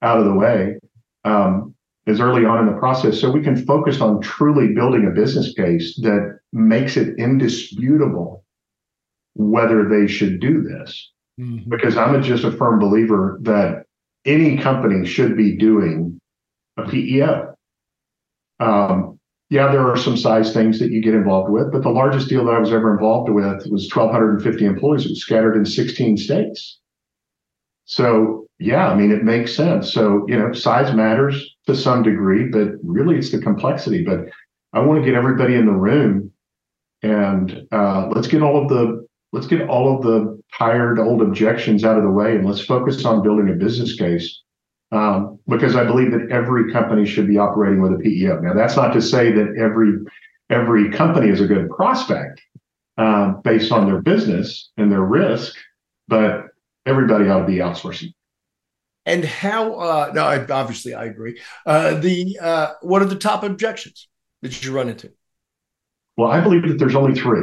[0.00, 0.78] out of the way
[1.24, 1.74] um,
[2.06, 5.52] as early on in the process so we can focus on truly building a business
[5.54, 8.44] case that makes it indisputable
[9.34, 11.10] whether they should do this.
[11.40, 11.68] Mm-hmm.
[11.68, 13.86] Because I'm a, just a firm believer that
[14.24, 16.20] any company should be doing
[16.76, 17.54] a PEO.
[18.60, 19.18] Um,
[19.50, 22.44] yeah, there are some size things that you get involved with, but the largest deal
[22.44, 25.06] that I was ever involved with was 1,250 employees.
[25.06, 26.80] It was scattered in 16 states.
[27.86, 29.92] So yeah, I mean, it makes sense.
[29.92, 34.04] So, you know, size matters to some degree, but really it's the complexity.
[34.04, 34.26] But
[34.72, 36.32] I want to get everybody in the room
[37.02, 41.84] and uh, let's get all of the let's get all of the tired old objections
[41.84, 44.42] out of the way and let's focus on building a business case
[44.92, 48.40] um, because I believe that every company should be operating with a PEO.
[48.40, 49.98] Now, that's not to say that every
[50.50, 52.40] every company is a good prospect
[52.96, 55.54] uh, based on their business and their risk,
[56.08, 56.46] but
[56.86, 58.12] everybody ought to be outsourcing.
[59.04, 61.40] And how uh no I, obviously i agree.
[61.64, 64.06] Uh the uh what are the top objections
[64.42, 65.10] that you run into?
[66.16, 67.40] Well i believe that there's only three.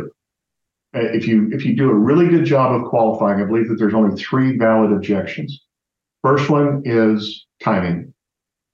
[0.95, 3.75] Uh, if you if you do a really good job of qualifying i believe that
[3.75, 5.64] there's only three valid objections
[6.25, 8.13] first one is timing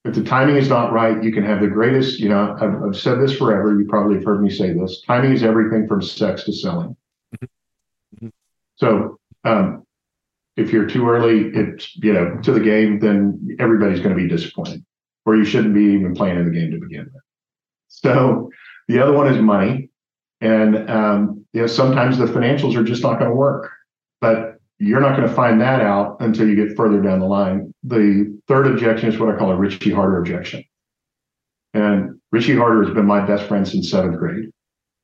[0.06, 2.98] if the timing is not right you can have the greatest you know i've, I've
[2.98, 6.44] said this forever you probably have heard me say this timing is everything from sex
[6.46, 6.96] to selling
[7.36, 8.28] mm-hmm.
[8.76, 9.86] so um,
[10.58, 14.28] if you're too early, it's you know to the game, then everybody's going to be
[14.28, 14.84] disappointed,
[15.26, 17.24] or you shouldn't be even playing in the game to begin with.
[17.88, 18.50] So
[18.88, 19.90] the other one is money,
[20.42, 23.72] and um, you know sometimes the financials are just not going to work,
[24.20, 27.72] but you're not going to find that out until you get further down the line.
[27.84, 30.64] The third objection is what I call a Richie Harder objection,
[31.74, 34.50] and Richie Harder has been my best friend since seventh grade.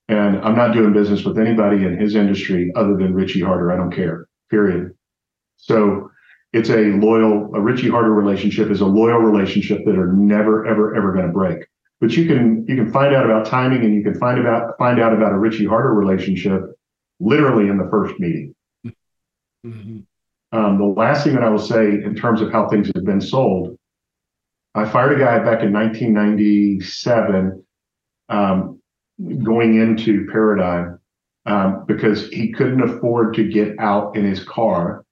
[0.09, 3.71] And I'm not doing business with anybody in his industry other than Richie Harder.
[3.71, 4.27] I don't care.
[4.49, 4.93] Period.
[5.57, 6.09] So
[6.53, 10.95] it's a loyal, a Richie Harder relationship is a loyal relationship that are never, ever,
[10.95, 11.67] ever going to break.
[11.99, 14.99] But you can you can find out about timing and you can find about find
[14.99, 16.61] out about a Richie Harder relationship
[17.19, 18.53] literally in the first meeting.
[19.65, 19.99] Mm-hmm.
[20.57, 23.21] Um, the last thing that I will say in terms of how things have been
[23.21, 23.77] sold,
[24.75, 27.65] I fired a guy back in 1997
[28.29, 28.81] um,
[29.43, 30.99] going into Paradigm
[31.45, 35.03] um, because he couldn't afford to get out in his car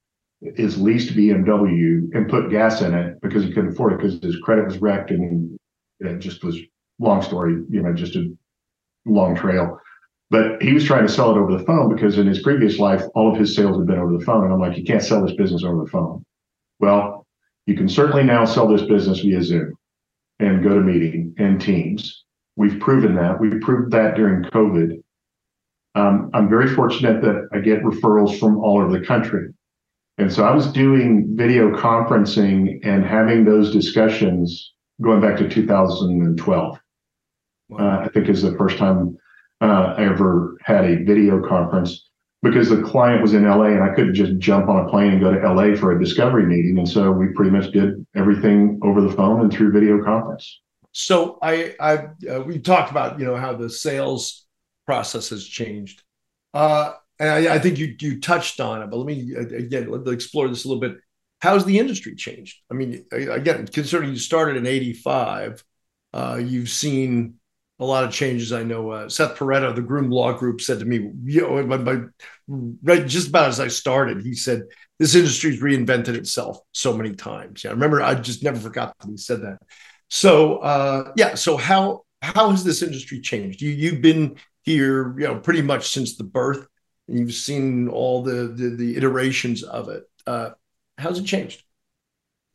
[0.55, 4.37] his leased BMW and put gas in it because he couldn't afford it because his
[4.43, 5.57] credit was wrecked and
[5.99, 6.57] it just was
[6.99, 8.31] long story, you know, just a
[9.05, 9.79] long trail.
[10.29, 13.03] But he was trying to sell it over the phone because in his previous life,
[13.13, 14.43] all of his sales had been over the phone.
[14.43, 16.25] And I'm like, you can't sell this business over the phone.
[16.79, 17.25] Well,
[17.67, 19.75] you can certainly now sell this business via Zoom
[20.39, 22.25] and go to meeting and Teams.
[22.55, 23.39] We've proven that.
[23.39, 25.01] We've proved that during COVID.
[25.95, 29.53] Um, I'm very fortunate that I get referrals from all over the country.
[30.17, 36.79] And so I was doing video conferencing and having those discussions going back to 2012.
[37.67, 37.77] Wow.
[37.77, 39.17] Uh, I think is the first time
[39.61, 42.09] uh, I ever had a video conference
[42.41, 45.21] because the client was in LA and I couldn't just jump on a plane and
[45.21, 46.77] go to LA for a discovery meeting.
[46.77, 50.61] And so we pretty much did everything over the phone and through video conference.
[50.91, 54.45] So I, I uh, we talked about you know how the sales
[54.85, 56.03] process has changed.
[56.53, 60.07] Uh, and I, I, think you you touched on it, but let me again let,
[60.07, 60.97] explore this a little bit.
[61.41, 62.57] How's the industry changed?
[62.71, 65.63] I mean, again, considering you started in '85,
[66.13, 67.35] uh, you've seen
[67.79, 68.53] a lot of changes.
[68.53, 72.09] I know uh, Seth Perretta, the Groom Law Group, said to me, you know,
[72.83, 74.63] right just about as I started, he said,
[74.97, 78.01] "This industry's reinvented itself so many times." Yeah, I remember.
[78.01, 79.57] I just never forgot that he said that.
[80.09, 81.35] So, uh, yeah.
[81.35, 83.61] So how how has this industry changed?
[83.61, 86.67] You you've been here, you know, pretty much since the birth
[87.07, 90.03] and You've seen all the the, the iterations of it.
[90.25, 90.51] Uh,
[90.97, 91.63] how's it changed?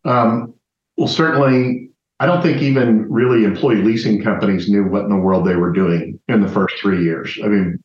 [0.04, 0.54] Um,
[0.96, 1.89] well, certainly,
[2.20, 5.72] I don't think even really employee leasing companies knew what in the world they were
[5.72, 7.38] doing in the first three years.
[7.42, 7.82] I mean,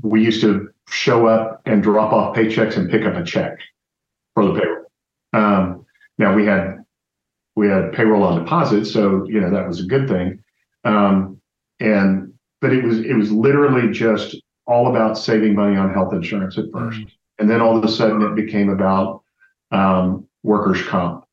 [0.00, 3.58] we used to show up and drop off paychecks and pick up a check
[4.34, 4.86] for the payroll.
[5.34, 5.84] Um,
[6.16, 6.82] now we had
[7.54, 10.42] we had payroll on deposit, so you know that was a good thing.
[10.84, 11.38] Um,
[11.78, 14.34] and but it was it was literally just
[14.66, 17.02] all about saving money on health insurance at 1st mm-hmm.
[17.38, 19.22] and then all of a sudden it became about
[19.72, 21.26] um, workers' comp,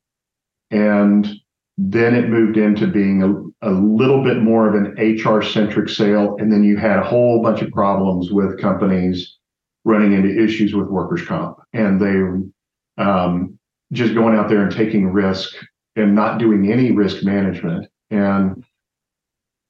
[0.70, 1.40] and
[1.82, 6.36] then it moved into being a, a little bit more of an HR centric sale,
[6.38, 9.38] and then you had a whole bunch of problems with companies
[9.86, 13.58] running into issues with workers' comp, and they um,
[13.92, 15.54] just going out there and taking risk
[15.96, 17.86] and not doing any risk management.
[18.10, 18.62] And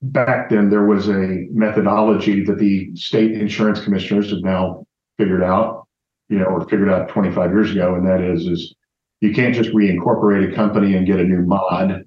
[0.03, 4.85] back then, there was a methodology that the state insurance commissioners have now
[5.16, 5.87] figured out,
[6.29, 8.75] you know, or figured out 25 years ago, and that is is
[9.20, 12.06] you can't just reincorporate a company and get a new mod.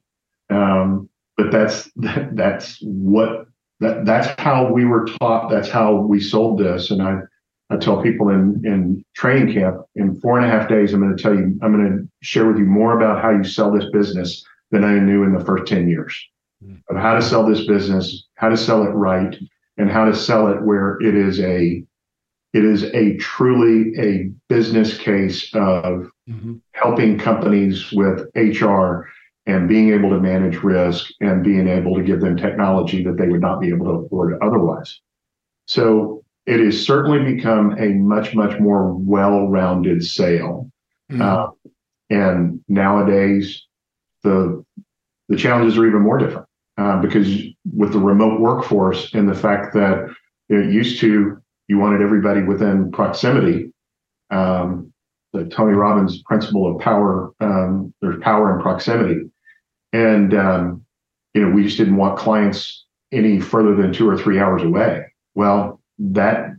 [0.49, 3.47] Um, but that's that's what
[3.80, 5.49] that that's how we were taught.
[5.49, 7.19] That's how we sold this, and I
[7.69, 11.15] I tell people in, in training camp, in four and a half days, I'm going
[11.15, 13.89] to tell you, I'm going to share with you more about how you sell this
[13.91, 16.15] business than I knew in the first 10 years
[16.63, 16.80] mm.
[16.89, 19.36] of how to sell this business, how to sell it right,
[19.78, 21.84] and how to sell it where it is a
[22.54, 26.56] it is a truly a business case of mm-hmm.
[26.72, 29.08] helping companies with HR
[29.46, 33.28] and being able to manage risk and being able to give them technology that they
[33.28, 35.02] would not be able to afford otherwise.
[35.66, 40.72] So it has certainly become a much, much more well rounded sale.
[41.12, 41.22] Mm-hmm.
[41.22, 41.48] Uh,
[42.10, 43.66] and nowadays,
[44.24, 44.64] the
[45.30, 47.28] the challenges are even more different uh, because
[47.74, 50.10] with the remote workforce and the fact that
[50.50, 53.72] it used to you wanted everybody within proximity.
[54.30, 54.93] Um,
[55.34, 59.22] the Tony Robbins principle of power, um, there's power in proximity.
[59.91, 60.86] And, um,
[61.34, 65.06] you know, we just didn't want clients any further than two or three hours away.
[65.36, 66.56] Well, that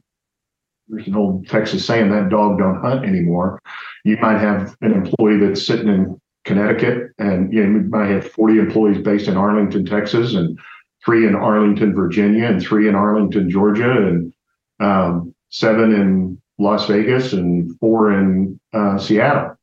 [0.88, 3.60] there's an old Texas saying that dog don't hunt anymore.
[4.04, 8.30] You might have an employee that's sitting in Connecticut, and you, know, you might have
[8.30, 10.58] 40 employees based in Arlington, Texas, and
[11.04, 14.32] three in Arlington, Virginia, and three in Arlington, Georgia, and
[14.80, 19.56] um, seven in Las Vegas, and four in uh, Seattle.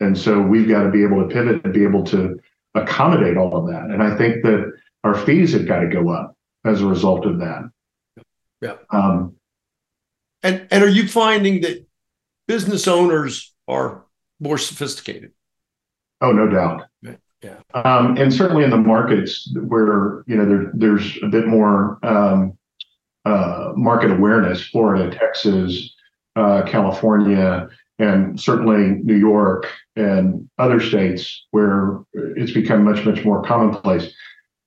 [0.00, 2.38] And so we've got to be able to pivot and be able to
[2.74, 3.84] accommodate all of that.
[3.90, 4.72] And I think that
[5.04, 7.70] our fees have got to go up as a result of that.
[8.60, 8.76] Yeah.
[8.90, 9.36] Um,
[10.42, 11.86] and and are you finding that
[12.46, 14.04] business owners are
[14.40, 15.32] more sophisticated?
[16.20, 16.84] Oh, no doubt.
[17.42, 17.58] Yeah.
[17.72, 22.58] Um, and certainly in the markets where you know there, there's a bit more um,
[23.24, 25.94] uh, market awareness, Florida, Texas,
[26.38, 33.42] uh, California, and certainly New York and other states where it's become much much more
[33.42, 34.12] commonplace.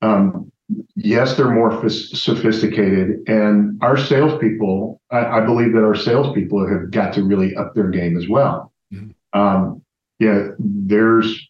[0.01, 0.51] Um,
[0.95, 5.01] yes, they're more sophisticated, and our salespeople.
[5.11, 8.73] I, I, believe that our salespeople have got to really up their game as well.
[8.93, 9.39] Mm-hmm.
[9.39, 9.81] Um,
[10.19, 11.49] yeah, there's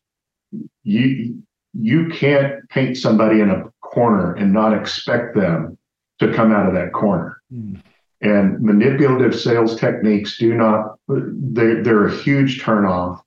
[0.84, 1.42] you.
[1.74, 5.78] You can't paint somebody in a corner and not expect them
[6.20, 7.42] to come out of that corner.
[7.52, 7.82] Mm.
[8.22, 10.96] And manipulative sales techniques do not.
[11.08, 13.22] They, they're a huge turnoff.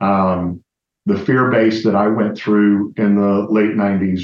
[0.00, 0.64] Um,
[1.06, 4.22] the fear base that I went through in the late 90s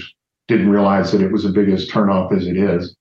[0.49, 2.97] didn't realize that it was the biggest turnoff as it is,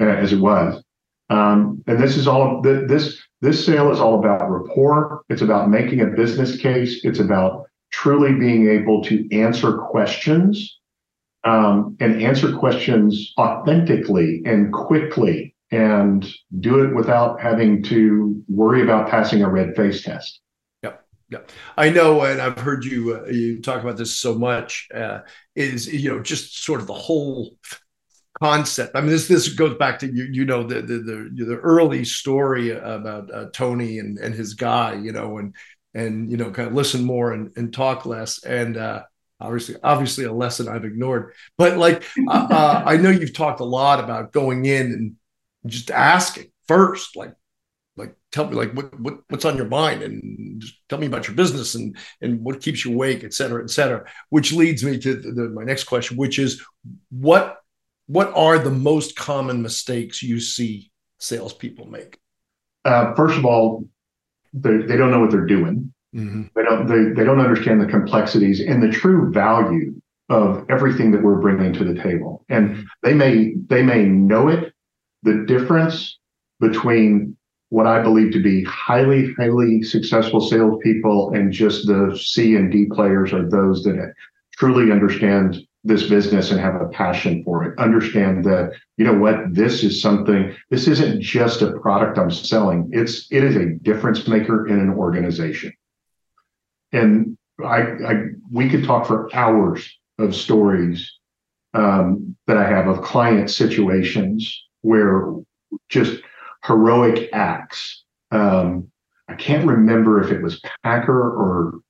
[0.00, 0.82] uh, as it was.
[1.28, 5.22] Um, and this is all this this sale is all about rapport.
[5.28, 7.04] It's about making a business case.
[7.04, 10.78] It's about truly being able to answer questions
[11.44, 16.26] um, and answer questions authentically and quickly and
[16.60, 20.40] do it without having to worry about passing a red face test.
[21.28, 21.40] Yeah.
[21.76, 24.86] I know, and I've heard you uh, you talk about this so much.
[24.94, 25.20] Uh,
[25.56, 27.56] is you know just sort of the whole
[28.40, 28.94] concept.
[28.94, 32.04] I mean, this this goes back to you you know the the the, the early
[32.04, 35.54] story about uh, Tony and and his guy, you know, and
[35.94, 38.76] and you know kind of listen more and, and talk less and.
[38.76, 39.02] uh
[39.38, 43.64] obviously obviously a lesson i've ignored but like uh, uh, i know you've talked a
[43.64, 45.16] lot about going in and
[45.66, 47.34] just asking first like
[47.96, 51.26] like tell me like what, what what's on your mind and just tell me about
[51.26, 54.98] your business and and what keeps you awake et cetera et cetera which leads me
[54.98, 56.62] to the, the, my next question which is
[57.10, 57.58] what
[58.06, 62.18] what are the most common mistakes you see salespeople make
[62.84, 63.84] uh, first of all
[64.52, 66.42] they, they don't know what they're doing mm-hmm.
[66.54, 69.94] they don't they, they don't understand the complexities and the true value
[70.28, 72.82] of everything that we're bringing to the table and mm-hmm.
[73.02, 74.72] they may they may know it
[75.26, 76.18] the difference
[76.60, 77.36] between
[77.70, 82.86] what I believe to be highly, highly successful salespeople and just the C and D
[82.86, 84.14] players are those that
[84.56, 87.78] truly understand this business and have a passion for it.
[87.78, 92.88] Understand that, you know what, this is something, this isn't just a product I'm selling.
[92.92, 95.72] It's it is a difference maker in an organization.
[96.92, 98.14] And I, I
[98.50, 101.12] we could talk for hours of stories
[101.74, 105.32] um, that I have of client situations where
[105.88, 106.22] just
[106.64, 108.04] heroic acts.
[108.30, 108.88] Um,
[109.28, 111.80] I can't remember if it was Packer or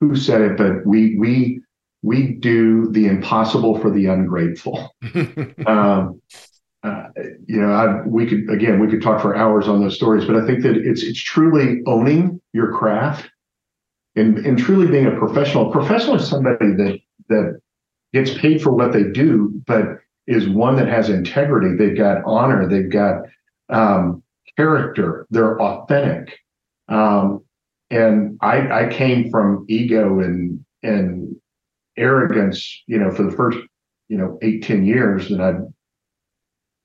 [0.00, 1.60] who said it, but we we
[2.02, 4.94] we do the impossible for the ungrateful.
[5.66, 6.22] um,
[6.82, 7.08] uh,
[7.46, 10.36] you know, I, we could again we could talk for hours on those stories, but
[10.36, 13.30] I think that it's it's truly owning your craft
[14.16, 15.68] and and truly being a professional.
[15.68, 17.60] A professional is somebody that that
[18.14, 20.00] gets paid for what they do, but
[20.30, 21.76] is one that has integrity.
[21.76, 22.68] They've got honor.
[22.68, 23.22] They've got
[23.68, 24.22] um,
[24.56, 25.26] character.
[25.30, 26.38] They're authentic.
[26.88, 27.44] Um,
[27.90, 31.36] and I, I came from ego and and
[31.96, 33.58] arrogance, you know, for the first,
[34.08, 35.30] you know, eight, 10 years.
[35.30, 35.54] And I,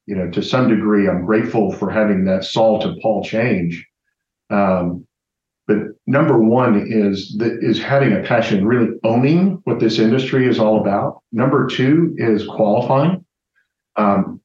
[0.05, 3.85] you know, to some degree, I'm grateful for having that Saul to Paul change.
[4.49, 5.07] Um,
[5.67, 10.59] but number one is that is having a passion, really owning what this industry is
[10.59, 11.21] all about.
[11.31, 13.24] Number two is qualifying,
[13.95, 14.41] um,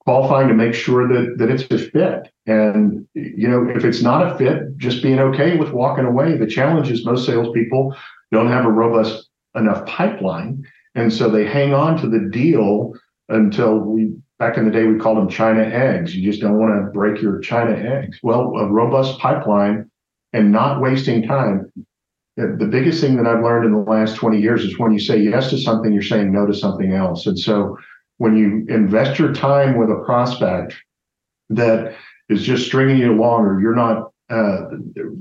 [0.00, 2.32] qualifying to make sure that that it's a fit.
[2.46, 6.36] And you know, if it's not a fit, just being okay with walking away.
[6.36, 7.96] The challenge is most salespeople
[8.34, 10.64] don't have a robust enough pipeline.
[10.94, 12.92] And so they hang on to the deal
[13.28, 16.14] until we, back in the day, we called them China eggs.
[16.14, 18.18] You just don't want to break your China eggs.
[18.22, 19.90] Well, a robust pipeline
[20.32, 21.72] and not wasting time.
[22.36, 25.18] The biggest thing that I've learned in the last 20 years is when you say
[25.18, 27.26] yes to something, you're saying no to something else.
[27.26, 27.78] And so
[28.18, 30.74] when you invest your time with a prospect
[31.50, 31.94] that
[32.28, 34.62] is just stringing you along, or you're not, uh,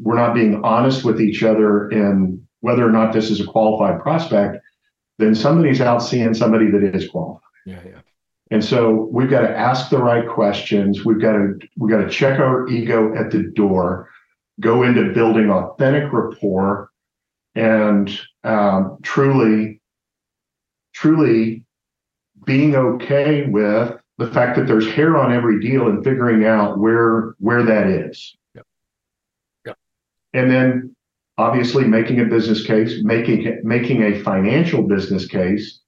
[0.02, 4.02] we're not being honest with each other in whether or not this is a qualified
[4.02, 4.58] prospect,
[5.20, 7.42] then somebody's out seeing somebody that is qualified.
[7.66, 8.00] Yeah, yeah.
[8.52, 11.04] And so we've got to ask the right questions.
[11.04, 14.10] We've got to we've got to check our ego at the door,
[14.60, 16.92] go into building authentic rapport,
[17.56, 19.82] and um, truly,
[20.94, 21.63] truly
[22.46, 27.36] being okay with the fact that there's hair on every deal and figuring out where
[27.40, 28.36] where that is.
[28.56, 28.66] Yep.
[29.66, 29.78] Yep.
[30.34, 30.96] And then
[31.38, 35.82] obviously making a business case, making making a financial business case,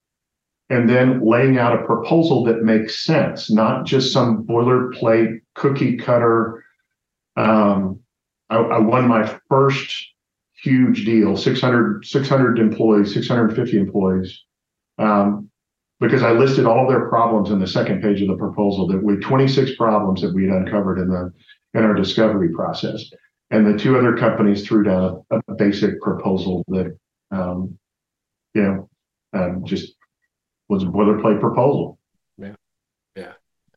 [0.68, 6.64] and then laying out a proposal that makes sense, not just some boilerplate cookie cutter.
[7.36, 8.00] Um,
[8.48, 9.92] I, I, won my first
[10.62, 14.42] huge deal, 600, 600 employees, 650 employees,
[14.98, 15.50] um,
[16.00, 19.16] because I listed all their problems in the second page of the proposal that we
[19.16, 21.32] 26 problems that we had uncovered in the
[21.74, 23.02] in our discovery process
[23.50, 26.96] and the two other companies threw down a, a basic proposal that
[27.30, 27.78] um,
[28.54, 28.88] you know
[29.32, 29.94] um, just
[30.68, 31.98] was a boilerplate proposal.
[32.38, 32.54] Yeah,
[33.14, 33.32] yeah.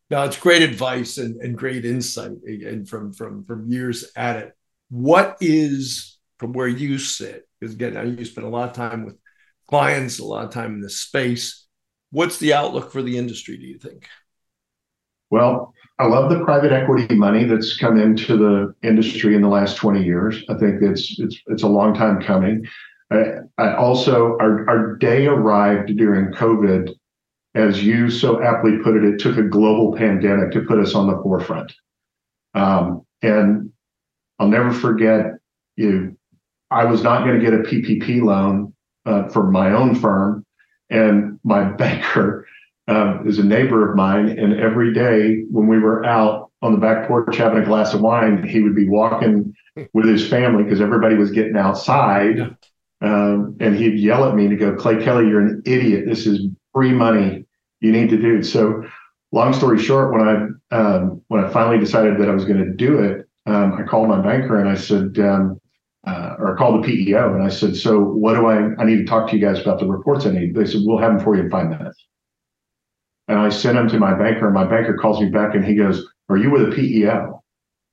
[0.09, 4.53] Now it's great advice and, and great insight, and from from from years at it.
[4.89, 7.47] What is from where you sit?
[7.59, 9.17] Because again, now you spend a lot of time with
[9.67, 11.67] clients, a lot of time in this space.
[12.11, 13.57] What's the outlook for the industry?
[13.57, 14.07] Do you think?
[15.29, 19.77] Well, I love the private equity money that's come into the industry in the last
[19.77, 20.43] 20 years.
[20.49, 22.65] I think it's it's it's a long time coming.
[23.11, 23.23] I,
[23.57, 26.93] I also our our day arrived during COVID,
[27.53, 29.03] as you so aptly put it.
[29.03, 31.73] It took a global pandemic to put us on the forefront,
[32.55, 33.71] um, and
[34.39, 35.33] I'll never forget.
[35.75, 36.17] You,
[36.71, 38.73] I was not going to get a PPP loan
[39.05, 40.45] uh, for my own firm,
[40.89, 42.47] and my banker
[42.87, 46.79] um, is a neighbor of mine, and every day when we were out on the
[46.79, 49.53] back porch having a glass of wine, he would be walking
[49.93, 52.55] with his family because everybody was getting outside,
[53.01, 56.05] um, and he'd yell at me to go, "Clay Kelley, you're an idiot.
[56.07, 57.45] This is free money.
[57.79, 58.45] You need to do." It.
[58.45, 58.83] So,
[59.31, 62.73] long story short, when I um, when I finally decided that I was going to
[62.73, 65.17] do it, um, I called my banker and I said.
[65.19, 65.61] Um,
[66.07, 68.81] uh, or called the PEO and I said, "So what do I?
[68.81, 70.97] I need to talk to you guys about the reports I need." They said, "We'll
[70.97, 72.05] have them for you in five minutes."
[73.29, 75.75] And I sent him to my banker, and my banker calls me back and he
[75.75, 77.43] goes, Are you with a PEO?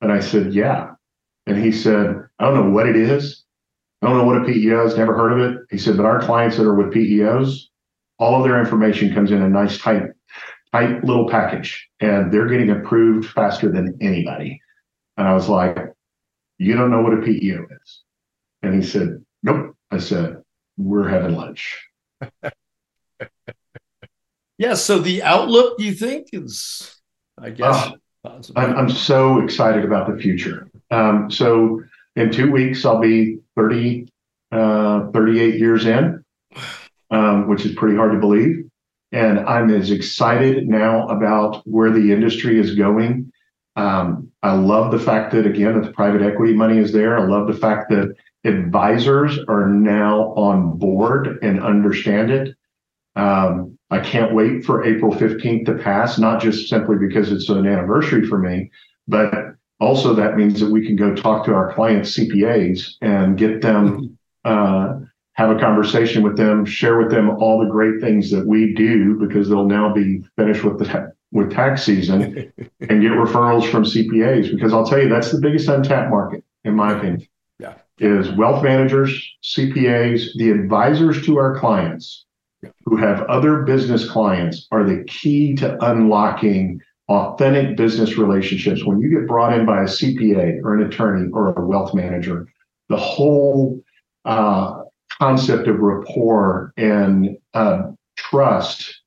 [0.00, 0.92] And I said, Yeah.
[1.46, 3.44] And he said, I don't know what it is.
[4.00, 5.59] I don't know what a PEO is, never heard of it.
[5.70, 7.66] He said, But our clients that are with PEOs,
[8.18, 10.04] all of their information comes in a nice, tight,
[10.72, 14.59] tight little package, and they're getting approved faster than anybody.
[15.18, 15.76] And I was like,
[16.59, 18.02] You don't know what a PEO is.
[18.62, 19.76] And he said, Nope.
[19.90, 20.42] I said,
[20.76, 21.88] We're having lunch.
[24.59, 24.74] Yeah.
[24.74, 26.98] So the outlook, you think, is,
[27.38, 27.92] I guess,
[28.24, 30.70] uh, I'm, I'm, so excited about the future.
[30.90, 31.82] Um, so
[32.16, 34.09] in two weeks, I'll be 30,
[34.52, 36.24] uh, 38 years in,
[37.11, 38.64] um, which is pretty hard to believe.
[39.12, 43.32] And I'm as excited now about where the industry is going.
[43.76, 47.18] Um, I love the fact that, again, that the private equity money is there.
[47.18, 52.57] I love the fact that advisors are now on board and understand it.
[53.16, 57.66] Um, I can't wait for April 15th to pass, not just simply because it's an
[57.66, 58.70] anniversary for me,
[59.09, 59.32] but
[59.80, 64.16] also that means that we can go talk to our clients' CPAs and get them,
[64.44, 65.01] uh,
[65.32, 69.18] have a conversation with them, share with them all the great things that we do
[69.18, 72.22] because they'll now be finished with the with tax season
[72.81, 76.74] and get referrals from CPAs because I'll tell you that's the biggest untapped market in
[76.74, 77.27] my opinion.
[77.59, 77.74] Yeah.
[77.99, 82.27] Is wealth managers, CPAs, the advisors to our clients
[82.62, 82.70] yeah.
[82.85, 88.85] who have other business clients are the key to unlocking authentic business relationships.
[88.85, 92.47] When you get brought in by a CPA or an attorney or a wealth manager,
[92.89, 93.81] the whole
[94.24, 94.83] uh,
[95.18, 99.03] concept of rapport and uh, trust,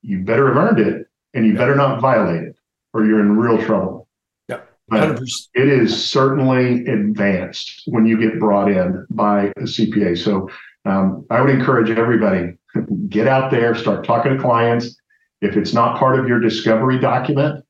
[0.00, 2.56] you better have earned it and you better not violate it
[2.92, 4.08] or you're in real trouble.
[4.48, 4.60] Yeah.
[4.90, 10.18] It is certainly advanced when you get brought in by a CPA.
[10.18, 10.48] So
[10.84, 12.54] um, I would encourage everybody
[13.08, 14.96] get out there, start talking to clients.
[15.40, 17.64] If it's not part of your discovery document,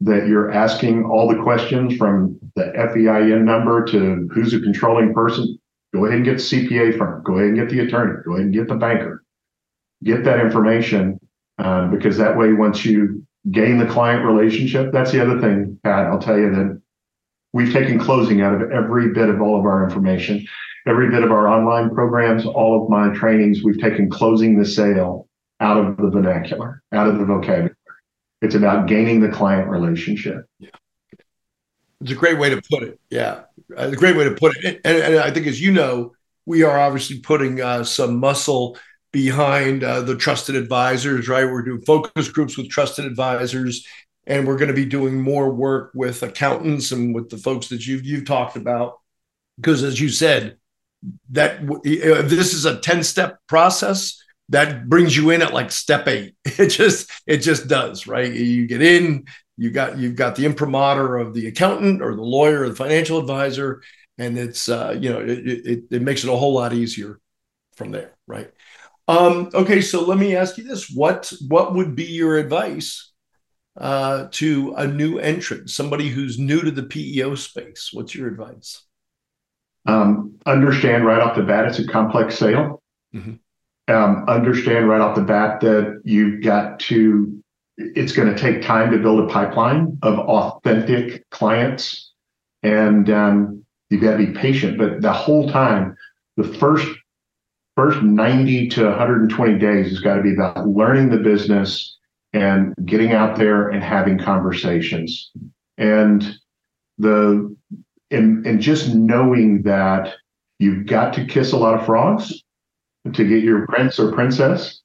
[0.00, 5.58] that you're asking all the questions from the FEIN number to who's a controlling person,
[5.94, 8.46] go ahead and get the CPA firm, go ahead and get the attorney, go ahead
[8.46, 9.22] and get the banker.
[10.02, 11.20] Get that information
[11.62, 16.06] um, because that way, once you gain the client relationship, that's the other thing, Pat.
[16.06, 16.82] I'll tell you that
[17.52, 20.44] we've taken closing out of every bit of all of our information,
[20.86, 23.62] every bit of our online programs, all of my trainings.
[23.62, 25.28] We've taken closing the sale
[25.60, 27.76] out of the vernacular, out of the vocabulary.
[28.40, 30.44] It's about gaining the client relationship.
[30.58, 30.70] Yeah.
[32.00, 32.98] It's a great way to put it.
[33.10, 34.80] Yeah, It's a great way to put it.
[34.84, 36.12] And, and I think, as you know,
[36.44, 38.76] we are obviously putting uh, some muscle
[39.12, 41.44] behind uh, the trusted advisors, right?
[41.44, 43.86] We're doing focus groups with trusted advisors,
[44.26, 47.86] and we're going to be doing more work with accountants and with the folks that
[47.86, 48.98] you've you've talked about.
[49.56, 50.56] Because as you said,
[51.30, 56.06] that if this is a 10 step process that brings you in at like step
[56.06, 59.24] eight it just it just does right you get in
[59.56, 63.18] you got you've got the imprimatur of the accountant or the lawyer or the financial
[63.18, 63.82] advisor
[64.18, 67.18] and it's uh, you know it, it, it makes it a whole lot easier
[67.74, 68.50] from there right
[69.08, 73.12] um, okay, so let me ask you this: what what would be your advice
[73.76, 77.90] uh, to a new entrant, somebody who's new to the PEO space?
[77.92, 78.84] What's your advice?
[79.86, 82.82] Um, understand right off the bat it's a complex sale.
[83.14, 83.34] Mm-hmm.
[83.92, 87.42] Um, understand right off the bat that you've got to.
[87.78, 92.12] It's going to take time to build a pipeline of authentic clients,
[92.62, 94.78] and um, you've got to be patient.
[94.78, 95.96] But the whole time,
[96.36, 96.86] the first
[97.76, 101.96] first 90 to 120 days has got to be about learning the business
[102.32, 105.30] and getting out there and having conversations.
[105.78, 106.36] And
[106.98, 107.54] the
[108.10, 110.14] and, and just knowing that
[110.58, 112.42] you've got to kiss a lot of frogs
[113.12, 114.80] to get your prince or princess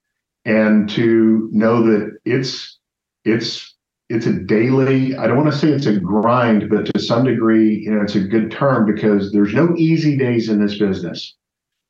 [0.46, 2.80] and to know that it's
[3.26, 3.76] it's
[4.10, 7.76] it's a daily i don't want to say it's a grind but to some degree
[7.76, 11.36] you know it's a good term because there's no easy days in this business.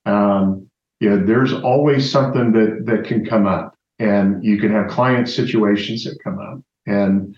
[0.05, 0.69] Um,
[0.99, 5.29] you know, there's always something that that can come up, and you can have client
[5.29, 6.59] situations that come up.
[6.85, 7.35] And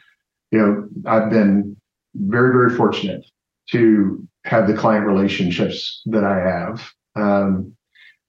[0.52, 1.76] you know, I've been
[2.16, 3.26] very very fortunate
[3.72, 6.92] to have the client relationships that I have.
[7.16, 7.76] Um,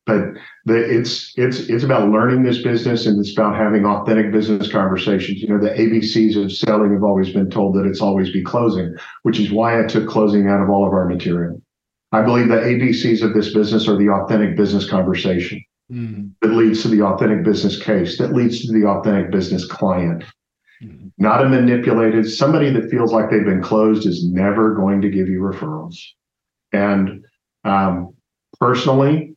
[0.06, 0.24] but
[0.64, 5.40] the, it's it's it's about learning this business and it's about having authentic business conversations.
[5.40, 8.96] You know, the ABCs of selling have always been told that it's always be closing,
[9.22, 11.62] which is why I took closing out of all of our material.
[12.12, 16.28] I believe the ABCs of this business are the authentic business conversation mm-hmm.
[16.42, 20.24] that leads to the authentic business case, that leads to the authentic business client.
[20.82, 21.08] Mm-hmm.
[21.18, 25.28] Not a manipulated, somebody that feels like they've been closed is never going to give
[25.28, 25.96] you referrals.
[26.72, 27.24] And
[27.64, 28.14] um,
[28.58, 29.36] personally,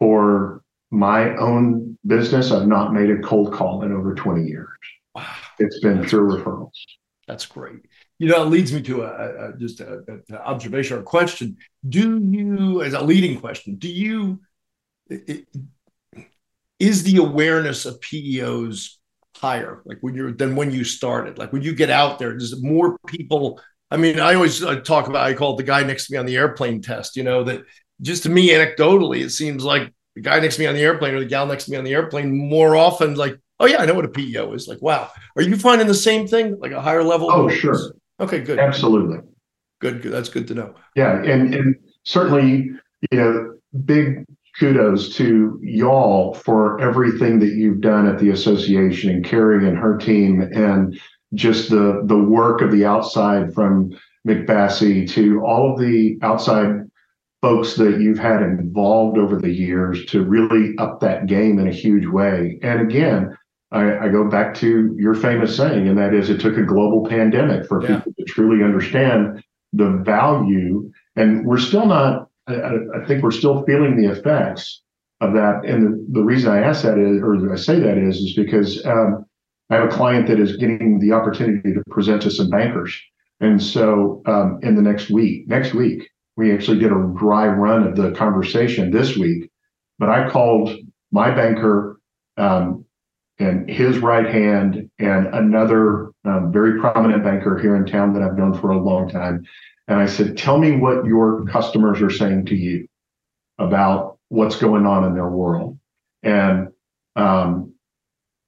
[0.00, 4.68] for my own business, I've not made a cold call in over 20 years.
[5.14, 5.26] Wow.
[5.60, 6.44] It's been That's through great.
[6.44, 6.72] referrals.
[7.28, 7.82] That's great
[8.18, 11.56] you know, it leads me to a, a just an observation or question.
[11.88, 14.40] Do you, as a leading question, do you,
[15.08, 15.46] it,
[16.78, 18.96] is the awareness of PEOs
[19.36, 21.38] higher, like when you're than when you started?
[21.38, 23.60] Like when you get out there, does more people?
[23.90, 26.18] I mean, I always I talk about I call it the guy next to me
[26.18, 27.16] on the airplane test.
[27.16, 27.62] You know that
[28.00, 31.14] just to me anecdotally, it seems like the guy next to me on the airplane
[31.14, 33.86] or the gal next to me on the airplane more often like, oh yeah, I
[33.86, 34.68] know what a PEO is.
[34.68, 37.30] Like, wow, are you finding the same thing, like a higher level?
[37.30, 37.94] Oh, sure.
[38.22, 38.58] Okay, good.
[38.58, 39.18] Absolutely.
[39.80, 40.12] Good, good.
[40.12, 40.74] That's good to know.
[40.94, 42.70] Yeah, and and certainly,
[43.10, 44.24] you know, big
[44.58, 49.96] kudos to y'all for everything that you've done at the association and Carrie and her
[49.96, 50.98] team and
[51.34, 53.90] just the the work of the outside from
[54.26, 56.88] McBassey to all of the outside
[57.40, 61.72] folks that you've had involved over the years to really up that game in a
[61.72, 62.60] huge way.
[62.62, 63.36] And again,
[63.72, 67.06] I, I go back to your famous saying, and that is it took a global
[67.08, 67.96] pandemic for yeah.
[67.96, 69.42] people to truly understand
[69.72, 70.90] the value.
[71.16, 74.82] And we're still not, I, I think we're still feeling the effects
[75.20, 75.64] of that.
[75.64, 78.84] And the, the reason I ask that is, or I say that is, is because
[78.84, 79.24] um,
[79.70, 83.00] I have a client that is getting the opportunity to present to some bankers.
[83.40, 87.86] And so um, in the next week, next week, we actually did a dry run
[87.86, 89.50] of the conversation this week.
[89.98, 90.76] But I called
[91.10, 92.00] my banker
[92.36, 92.84] um,
[93.42, 98.38] and his right hand and another um, very prominent banker here in town that I've
[98.38, 99.44] known for a long time.
[99.88, 102.86] And I said, Tell me what your customers are saying to you
[103.58, 105.78] about what's going on in their world.
[106.22, 106.68] And,
[107.16, 107.74] um,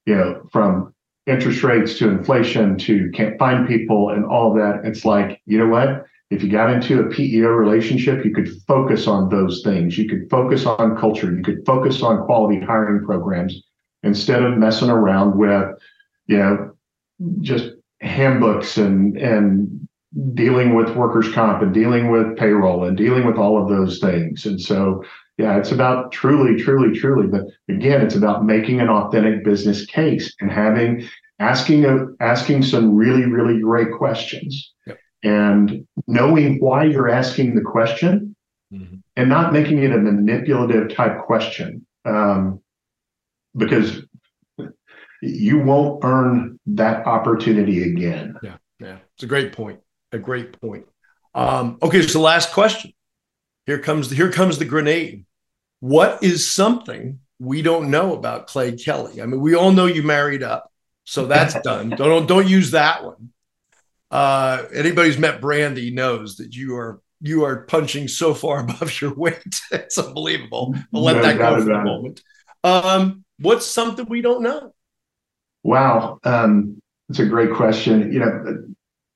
[0.06, 0.94] you know, from
[1.26, 5.68] interest rates to inflation to can't find people and all that, it's like, you know
[5.68, 6.04] what?
[6.30, 9.98] If you got into a PEO relationship, you could focus on those things.
[9.98, 11.34] You could focus on culture.
[11.34, 13.62] You could focus on quality hiring programs
[14.04, 15.68] instead of messing around with,
[16.26, 16.76] you know,
[17.40, 19.88] just handbooks and and
[20.34, 24.46] dealing with workers' comp and dealing with payroll and dealing with all of those things.
[24.46, 25.02] And so,
[25.38, 27.26] yeah, it's about truly, truly, truly.
[27.26, 31.08] But again, it's about making an authentic business case and having
[31.40, 34.72] asking a, asking some really, really great questions.
[34.86, 34.98] Yep.
[35.24, 38.36] And knowing why you're asking the question
[38.72, 38.96] mm-hmm.
[39.16, 41.84] and not making it a manipulative type question.
[42.04, 42.60] Um,
[43.56, 44.02] because
[45.22, 48.36] you won't earn that opportunity again.
[48.42, 49.80] Yeah, yeah, it's a great point.
[50.12, 50.86] A great point.
[51.34, 52.92] Um, okay, so last question.
[53.66, 55.24] Here comes the, here comes the grenade.
[55.80, 59.20] What is something we don't know about Clay Kelley?
[59.20, 60.70] I mean, we all know you married up,
[61.04, 61.90] so that's done.
[61.90, 63.30] Don't don't use that one.
[64.10, 69.00] Uh, anybody who's met Brandy knows that you are you are punching so far above
[69.00, 69.60] your weight.
[69.72, 70.74] it's unbelievable.
[70.94, 72.22] I'll let no that go for a moment.
[72.62, 74.74] Um, What's something we don't know?
[75.62, 78.12] Wow, um, that's a great question.
[78.12, 78.64] You know,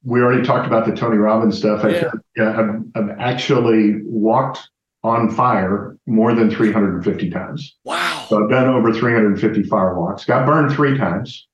[0.04, 1.84] we already talked about the Tony Robbins stuff.
[1.84, 2.10] Yeah.
[2.44, 4.68] I, I've, I've actually walked
[5.04, 7.76] on fire more than 350 times.
[7.84, 8.26] Wow.
[8.28, 10.24] So I've done over 350 fire walks.
[10.24, 11.46] Got burned three times.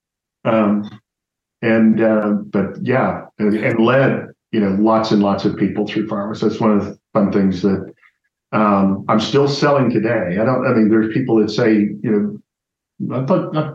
[0.44, 0.88] Um,
[1.62, 6.06] and uh, but yeah, and, and, led you know lots and lots of people through
[6.06, 6.40] fire walks.
[6.40, 7.94] That's one of the fun things that
[8.52, 10.38] um, I'm still selling today.
[10.38, 10.66] I don't.
[10.66, 12.38] I mean, there's people that say you know
[13.12, 13.72] I thought I,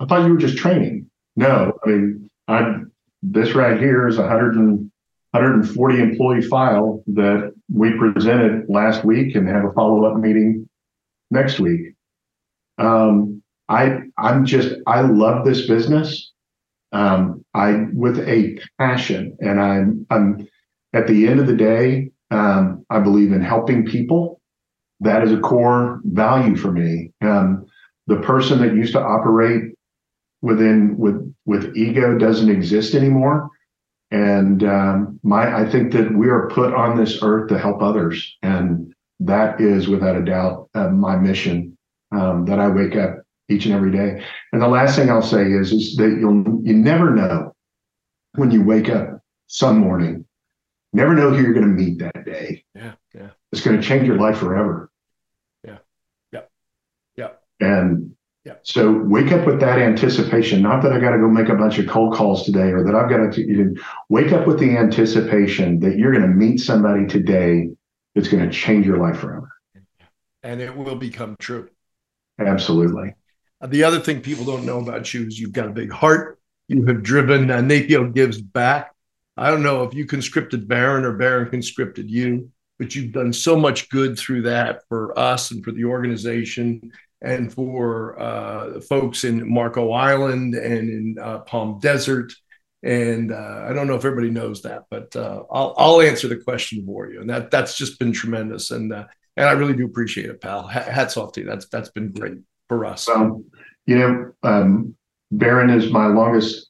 [0.00, 1.10] I thought you were just training.
[1.36, 2.76] No, I mean, I
[3.22, 4.90] this right here is a hundred and
[5.30, 10.68] 140 employee file that we presented last week and have a follow up meeting
[11.30, 11.94] next week.
[12.78, 16.32] Um, I I'm just I love this business.
[16.92, 20.48] Um, I with a passion, and I'm I'm
[20.92, 24.40] at the end of the day, um, I believe in helping people.
[25.00, 27.10] That is a core value for me.
[27.20, 27.66] Um,
[28.06, 29.72] the person that used to operate
[30.42, 33.50] within with with ego doesn't exist anymore.
[34.10, 38.36] And um, my i think that we are put on this earth to help others.
[38.42, 41.76] And that is without a doubt uh, my mission
[42.12, 44.22] um, that i wake up each and every day.
[44.52, 47.54] And the last thing i'll say is is that you'll you never know
[48.34, 50.24] when you wake up some morning.
[50.92, 52.64] Never know who you're going to meet that day.
[52.74, 53.28] Yeah yeah.
[53.52, 54.90] It's going to change your life forever
[57.60, 58.54] and yeah.
[58.62, 61.78] so wake up with that anticipation, not that I got to go make a bunch
[61.78, 64.76] of cold calls today or that I've got to you know, wake up with the
[64.76, 67.70] anticipation that you're going to meet somebody today
[68.14, 69.48] that's going to change your life forever.
[70.42, 71.70] And it will become true.
[72.38, 73.14] Absolutely.
[73.60, 76.38] Uh, the other thing people don't know about you is you've got a big heart.
[76.68, 78.92] You have driven uh, NAPEO Gives Back.
[79.36, 83.56] I don't know if you conscripted Baron or Baron conscripted you, but you've done so
[83.56, 86.92] much good through that for us and for the organization
[87.24, 92.32] and for uh, folks in Marco Island and in uh, Palm Desert.
[92.82, 96.36] And uh, I don't know if everybody knows that, but uh, I'll, I'll answer the
[96.36, 97.20] question for you.
[97.22, 98.70] And that that's just been tremendous.
[98.70, 99.06] And uh,
[99.36, 100.66] and I really do appreciate it, pal.
[100.66, 101.46] Hats off to you.
[101.46, 103.08] That's that's been great for us.
[103.08, 103.44] Um,
[103.86, 104.94] you know, um,
[105.30, 106.68] Baron is my longest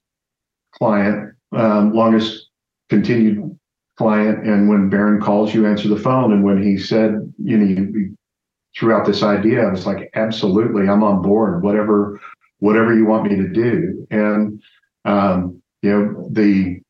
[0.73, 2.49] client, um, longest
[2.89, 3.59] continued
[3.97, 4.47] client.
[4.47, 6.33] And when Baron calls, you answer the phone.
[6.33, 8.14] And when he said, you know, you,
[8.77, 9.63] throughout this idea.
[9.63, 11.63] I was like, absolutely, I'm on board.
[11.63, 12.21] Whatever,
[12.59, 14.07] whatever you want me to do.
[14.11, 14.63] And
[15.05, 16.81] um, you know, the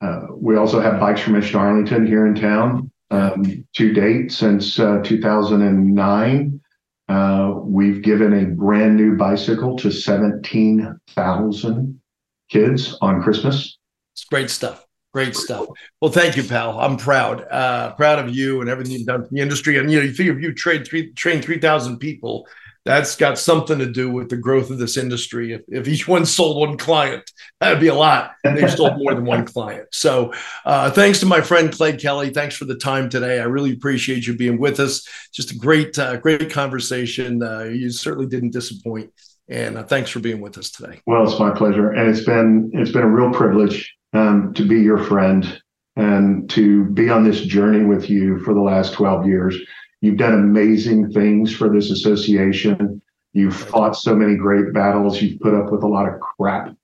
[0.00, 4.80] uh, we also have bikes from Mission Arlington here in town um, to date since
[4.80, 6.60] uh, 2009.
[7.08, 12.00] Uh, we've given a brand new bicycle to 17,000
[12.48, 13.78] kids on Christmas.
[14.14, 14.84] It's great stuff.
[15.12, 15.66] Great stuff.
[16.00, 16.80] Well, thank you, pal.
[16.80, 19.76] I'm proud, uh, proud of you and everything you've done for the industry.
[19.76, 22.48] And you know, you figure if you train three train three thousand people,
[22.84, 25.52] that's got something to do with the growth of this industry.
[25.52, 28.32] If, if each one sold one client, that'd be a lot.
[28.42, 29.88] They've sold more than one client.
[29.92, 30.32] So,
[30.64, 32.30] uh, thanks to my friend Clay Kelley.
[32.30, 33.38] Thanks for the time today.
[33.38, 35.06] I really appreciate you being with us.
[35.32, 37.42] Just a great, uh, great conversation.
[37.42, 39.12] Uh, you certainly didn't disappoint.
[39.48, 41.02] And uh, thanks for being with us today.
[41.06, 44.80] Well, it's my pleasure, and it's been it's been a real privilege um, to be
[44.80, 45.60] your friend
[45.96, 49.56] and to be on this journey with you for the last 12 years.
[50.00, 53.00] You've done amazing things for this association.
[53.32, 55.20] You've fought so many great battles.
[55.20, 56.74] You've put up with a lot of crap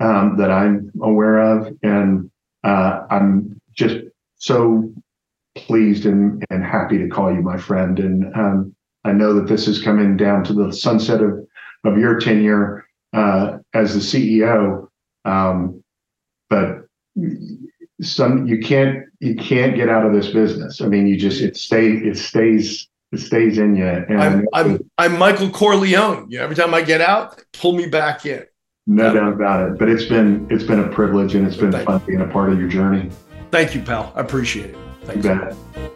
[0.00, 1.72] um, that I'm aware of.
[1.82, 2.30] And
[2.64, 3.96] uh, I'm just
[4.36, 4.92] so
[5.56, 7.98] pleased and, and happy to call you my friend.
[7.98, 8.74] And um,
[9.04, 11.46] I know that this is coming down to the sunset of,
[11.84, 14.88] of your tenure uh, as the CEO.
[15.24, 15.77] Um,
[16.48, 16.86] but
[18.00, 20.80] some you can't you can't get out of this business.
[20.80, 23.86] I mean, you just it stays it stays it stays in you.
[23.86, 26.30] And I'm I'm, I'm Michael Corleone.
[26.30, 28.44] You know, every time I get out, pull me back in.
[28.86, 29.78] No doubt about it.
[29.78, 32.52] But it's been it's been a privilege and it's been Thank fun being a part
[32.52, 33.10] of your journey.
[33.50, 34.12] Thank you, pal.
[34.14, 34.76] I appreciate it.
[35.04, 35.24] Thanks.
[35.24, 35.92] You bet.